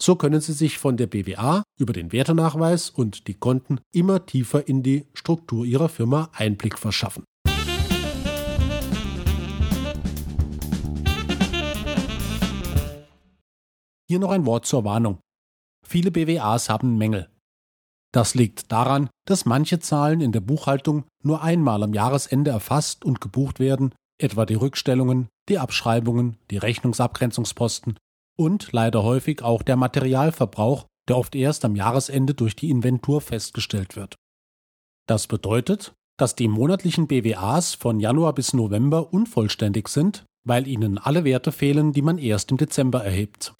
So 0.00 0.16
können 0.16 0.42
Sie 0.42 0.52
sich 0.52 0.76
von 0.76 0.98
der 0.98 1.06
BWA 1.06 1.62
über 1.78 1.94
den 1.94 2.12
Wertenachweis 2.12 2.90
und 2.90 3.28
die 3.28 3.34
Konten 3.34 3.80
immer 3.92 4.26
tiefer 4.26 4.68
in 4.68 4.82
die 4.82 5.06
Struktur 5.14 5.64
Ihrer 5.64 5.88
Firma 5.88 6.30
Einblick 6.34 6.78
verschaffen. 6.78 7.24
Hier 14.08 14.20
noch 14.20 14.30
ein 14.30 14.46
Wort 14.46 14.66
zur 14.66 14.84
Warnung. 14.84 15.18
Viele 15.84 16.10
BWAs 16.10 16.70
haben 16.70 16.96
Mängel. 16.96 17.28
Das 18.12 18.34
liegt 18.34 18.70
daran, 18.70 19.10
dass 19.26 19.46
manche 19.46 19.80
Zahlen 19.80 20.20
in 20.20 20.32
der 20.32 20.40
Buchhaltung 20.40 21.04
nur 21.22 21.42
einmal 21.42 21.82
am 21.82 21.92
Jahresende 21.92 22.52
erfasst 22.52 23.04
und 23.04 23.20
gebucht 23.20 23.58
werden, 23.58 23.94
etwa 24.18 24.46
die 24.46 24.54
Rückstellungen, 24.54 25.28
die 25.48 25.58
Abschreibungen, 25.58 26.38
die 26.50 26.56
Rechnungsabgrenzungsposten 26.56 27.98
und 28.38 28.72
leider 28.72 29.02
häufig 29.02 29.42
auch 29.42 29.62
der 29.62 29.76
Materialverbrauch, 29.76 30.86
der 31.08 31.18
oft 31.18 31.34
erst 31.34 31.64
am 31.64 31.76
Jahresende 31.76 32.34
durch 32.34 32.56
die 32.56 32.70
Inventur 32.70 33.20
festgestellt 33.20 33.96
wird. 33.96 34.14
Das 35.08 35.26
bedeutet, 35.26 35.94
dass 36.18 36.34
die 36.34 36.48
monatlichen 36.48 37.08
BWAs 37.08 37.74
von 37.74 38.00
Januar 38.00 38.34
bis 38.34 38.54
November 38.54 39.12
unvollständig 39.12 39.88
sind, 39.88 40.24
weil 40.44 40.66
ihnen 40.66 40.96
alle 40.96 41.24
Werte 41.24 41.52
fehlen, 41.52 41.92
die 41.92 42.02
man 42.02 42.18
erst 42.18 42.50
im 42.50 42.56
Dezember 42.56 43.04
erhebt. 43.04 43.54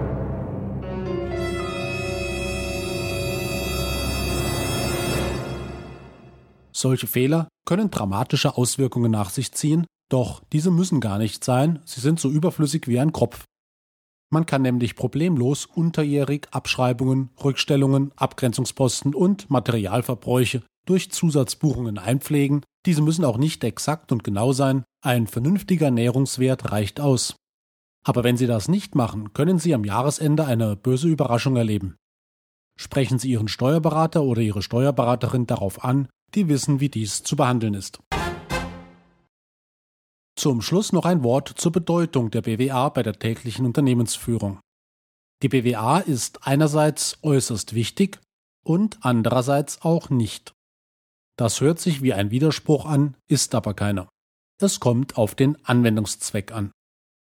Solche 6.76 7.06
Fehler 7.06 7.48
können 7.64 7.90
dramatische 7.90 8.58
Auswirkungen 8.58 9.10
nach 9.10 9.30
sich 9.30 9.52
ziehen, 9.52 9.86
doch 10.10 10.42
diese 10.52 10.70
müssen 10.70 11.00
gar 11.00 11.16
nicht 11.16 11.42
sein, 11.42 11.80
sie 11.86 12.00
sind 12.00 12.20
so 12.20 12.28
überflüssig 12.28 12.86
wie 12.86 13.00
ein 13.00 13.14
Kropf. 13.14 13.44
Man 14.30 14.44
kann 14.44 14.60
nämlich 14.60 14.94
problemlos 14.94 15.64
unterjährig 15.64 16.48
Abschreibungen, 16.50 17.30
Rückstellungen, 17.42 18.12
Abgrenzungsposten 18.16 19.14
und 19.14 19.48
Materialverbräuche 19.48 20.64
durch 20.84 21.10
Zusatzbuchungen 21.10 21.96
einpflegen. 21.96 22.62
Diese 22.84 23.00
müssen 23.00 23.24
auch 23.24 23.38
nicht 23.38 23.64
exakt 23.64 24.12
und 24.12 24.22
genau 24.22 24.52
sein, 24.52 24.84
ein 25.02 25.26
vernünftiger 25.26 25.90
Näherungswert 25.90 26.72
reicht 26.72 27.00
aus. 27.00 27.36
Aber 28.04 28.22
wenn 28.22 28.36
Sie 28.36 28.46
das 28.46 28.68
nicht 28.68 28.94
machen, 28.94 29.32
können 29.32 29.58
Sie 29.58 29.72
am 29.72 29.84
Jahresende 29.84 30.44
eine 30.44 30.76
böse 30.76 31.08
Überraschung 31.08 31.56
erleben. 31.56 31.96
Sprechen 32.78 33.18
Sie 33.18 33.30
Ihren 33.30 33.48
Steuerberater 33.48 34.22
oder 34.22 34.42
Ihre 34.42 34.60
Steuerberaterin 34.60 35.46
darauf 35.46 35.82
an, 35.82 36.08
die 36.36 36.48
wissen, 36.48 36.80
wie 36.80 36.90
dies 36.90 37.22
zu 37.22 37.34
behandeln 37.34 37.74
ist. 37.74 37.98
Zum 40.38 40.60
Schluss 40.60 40.92
noch 40.92 41.06
ein 41.06 41.24
Wort 41.24 41.48
zur 41.48 41.72
Bedeutung 41.72 42.30
der 42.30 42.42
BWA 42.42 42.90
bei 42.90 43.02
der 43.02 43.18
täglichen 43.18 43.64
Unternehmensführung. 43.64 44.60
Die 45.42 45.48
BWA 45.48 45.98
ist 45.98 46.46
einerseits 46.46 47.18
äußerst 47.22 47.74
wichtig 47.74 48.20
und 48.62 48.98
andererseits 49.00 49.82
auch 49.82 50.10
nicht. 50.10 50.52
Das 51.38 51.60
hört 51.60 51.80
sich 51.80 52.02
wie 52.02 52.12
ein 52.12 52.30
Widerspruch 52.30 52.84
an, 52.84 53.16
ist 53.28 53.54
aber 53.54 53.74
keiner. 53.74 54.08
Es 54.60 54.78
kommt 54.78 55.16
auf 55.18 55.34
den 55.34 55.62
Anwendungszweck 55.64 56.52
an. 56.52 56.70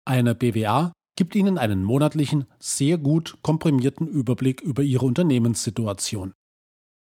Eine 0.05 0.35
BWA 0.35 0.93
gibt 1.17 1.35
Ihnen 1.35 1.59
einen 1.59 1.85
monatlichen, 1.85 2.47
sehr 2.59 2.97
gut 2.99 3.39
komprimierten 3.43 4.09
Überblick 4.09 4.61
über 4.61 4.83
Ihre 4.83 5.05
Unternehmenssituation. 5.05 6.33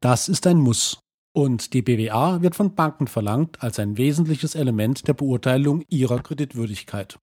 Das 0.02 0.28
ist 0.28 0.46
ein 0.48 0.58
Muss 0.58 1.00
und 1.34 1.74
die 1.74 1.82
BWA 1.82 2.42
wird 2.42 2.56
von 2.56 2.76
Banken 2.76 3.08
verlangt 3.08 3.62
als 3.62 3.80
ein 3.80 3.98
wesentliches 3.98 4.56
Element 4.56 5.08
der 5.08 5.14
Beurteilung 5.14 5.84
ihrer 5.88 6.22
Kreditwürdigkeit. 6.22 7.20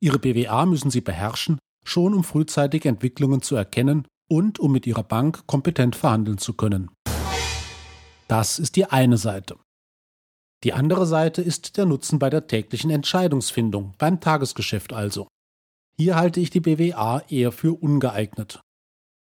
Ihre 0.00 0.18
BWA 0.18 0.66
müssen 0.66 0.90
sie 0.90 1.00
beherrschen, 1.00 1.58
schon 1.84 2.14
um 2.14 2.24
frühzeitig 2.24 2.84
Entwicklungen 2.84 3.42
zu 3.42 3.56
erkennen 3.56 4.06
und 4.30 4.58
um 4.58 4.72
mit 4.72 4.86
ihrer 4.86 5.02
Bank 5.02 5.46
kompetent 5.46 5.96
verhandeln 5.96 6.38
zu 6.38 6.54
können. 6.54 6.90
Das 8.28 8.58
ist 8.58 8.76
die 8.76 8.84
eine 8.84 9.16
Seite. 9.16 9.56
Die 10.64 10.72
andere 10.72 11.06
Seite 11.06 11.40
ist 11.40 11.76
der 11.76 11.86
Nutzen 11.86 12.18
bei 12.18 12.30
der 12.30 12.46
täglichen 12.46 12.90
Entscheidungsfindung, 12.90 13.94
beim 13.96 14.20
Tagesgeschäft 14.20 14.92
also. 14.92 15.28
Hier 15.96 16.16
halte 16.16 16.40
ich 16.40 16.50
die 16.50 16.60
BWA 16.60 17.22
eher 17.28 17.52
für 17.52 17.80
ungeeignet. 17.80 18.60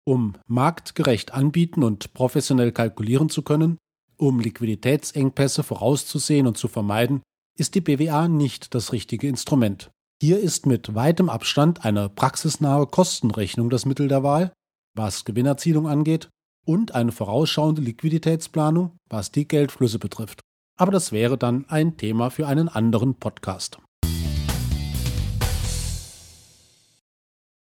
Um 0.05 0.35
marktgerecht 0.47 1.33
anbieten 1.33 1.83
und 1.83 2.15
professionell 2.15 2.73
kalkulieren 2.73 3.29
zu 3.29 3.43
können, 3.43 3.79
um 4.17 4.41
Liquiditätsengpässe 4.41 5.63
vorauszusehen 5.63 6.47
und 6.47 6.57
zu 6.57 6.69
vermeiden, 6.69 7.23
ist 7.59 7.75
die 7.75 7.81
BWA 7.81 8.29
nicht 8.29 8.75
das 8.75 8.93
richtige 8.93 9.29
Instrument. 9.29 9.91
Hier 10.21 10.39
ist 10.39 10.67
mit 10.67 10.95
weitem 10.95 11.29
Abstand 11.29 11.85
eine 11.85 12.09
praxisnahe 12.09 12.87
Kostenrechnung 12.87 13.71
das 13.71 13.85
Mittel 13.85 14.09
der 14.09 14.23
Wahl, 14.23 14.53
was 14.95 15.25
Gewinnerzielung 15.25 15.87
angeht, 15.89 16.29
und 16.65 16.95
eine 16.95 17.13
vorausschauende 17.13 17.83
Liquiditätsplanung, 17.83 18.97
was 19.09 19.31
die 19.31 19.47
Geldflüsse 19.47 19.99
betrifft. 19.99 20.41
Aber 20.79 20.91
das 20.91 21.13
wäre 21.13 21.39
dann 21.39 21.65
ein 21.69 21.97
Thema 21.97 22.31
für 22.31 22.47
einen 22.47 22.69
anderen 22.69 23.15
Podcast. 23.15 23.79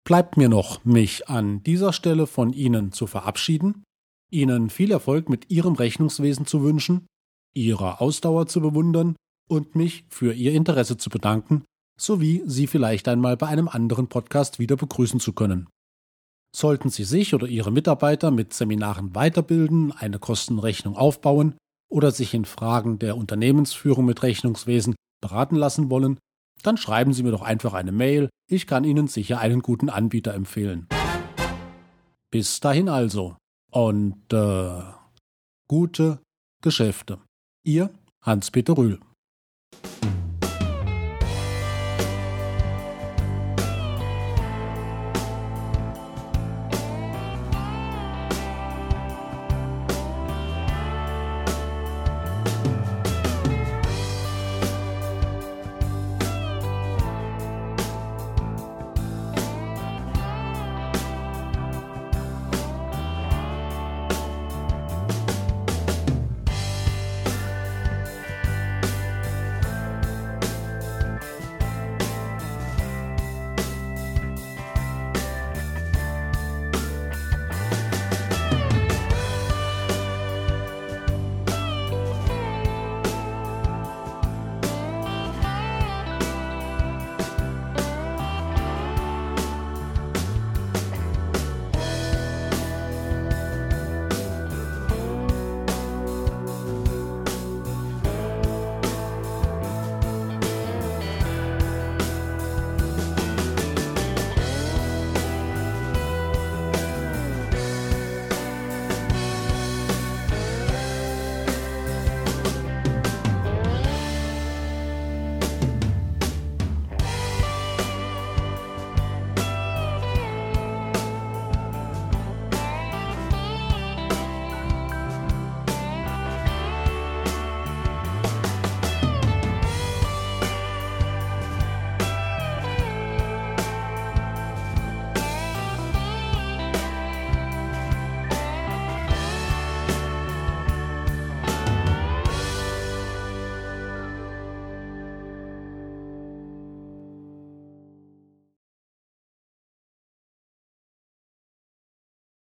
Bleibt 0.05 0.39
mir 0.39 0.49
noch, 0.49 0.85
mich 0.85 1.29
an 1.29 1.63
dieser 1.63 1.93
Stelle 1.93 2.27
von 2.27 2.55
Ihnen 2.55 2.93
zu 2.93 3.07
verabschieden 3.07 3.85
Ihnen 4.31 4.71
viel 4.71 4.91
Erfolg 4.91 5.29
mit 5.29 5.51
Ihrem 5.51 5.75
Rechnungswesen 5.75 6.47
zu 6.47 6.62
wünschen, 6.62 7.07
Ihrer 7.55 8.01
Ausdauer 8.01 8.47
zu 8.47 8.61
bewundern 8.61 9.17
und 9.49 9.75
mich 9.75 10.05
für 10.09 10.35
Ihr 10.35 10.53
Interesse 10.53 10.97
zu 10.97 11.11
bedanken, 11.11 11.64
sowie 11.99 12.43
Sie 12.47 12.67
vielleicht 12.67 13.09
einmal 13.09 13.37
bei 13.37 13.49
einem 13.49 13.69
anderen 13.69 14.09
Podcast 14.09 14.59
wieder 14.59 14.77
begrüßen 14.77 15.21
zu 15.21 15.33
können. 15.33 15.69
Sollten 16.55 16.91
Sie 16.91 17.05
sich 17.05 17.35
oder 17.35 17.47
Ihre 17.47 17.73
Mitarbeiter 17.73 18.31
mit 18.31 18.55
Seminaren 18.55 19.14
weiterbilden, 19.14 19.93
eine 19.93 20.19
Kostenrechnung 20.19 20.97
aufbauen 20.97 21.55
oder 21.91 22.11
sich 22.11 22.35
in 22.35 22.45
Fragen 22.45 22.99
der 22.99 23.17
Unternehmensführung 23.17 24.05
mit 24.05 24.23
Rechnungswesen 24.23 24.95
beraten 25.23 25.57
lassen 25.57 25.91
wollen, 25.91 26.19
dann 26.62 26.77
schreiben 26.77 27.12
Sie 27.12 27.23
mir 27.23 27.31
doch 27.31 27.43
einfach 27.43 27.73
eine 27.73 27.93
Mail. 27.93 28.29
Ich 28.51 28.67
kann 28.67 28.85
Ihnen 28.85 29.09
sicher 29.09 29.38
einen 29.38 29.62
guten 29.62 29.88
Anbieter 29.88 30.35
empfehlen. 30.35 30.87
Bis 32.31 32.61
dahin 32.61 32.88
also. 32.88 33.38
Und 33.70 34.33
äh, 34.33 34.83
gute 35.68 36.20
Geschäfte. 36.62 37.18
Ihr 37.64 37.90
Hans-Peter 38.22 38.76
Rühl. 38.76 38.98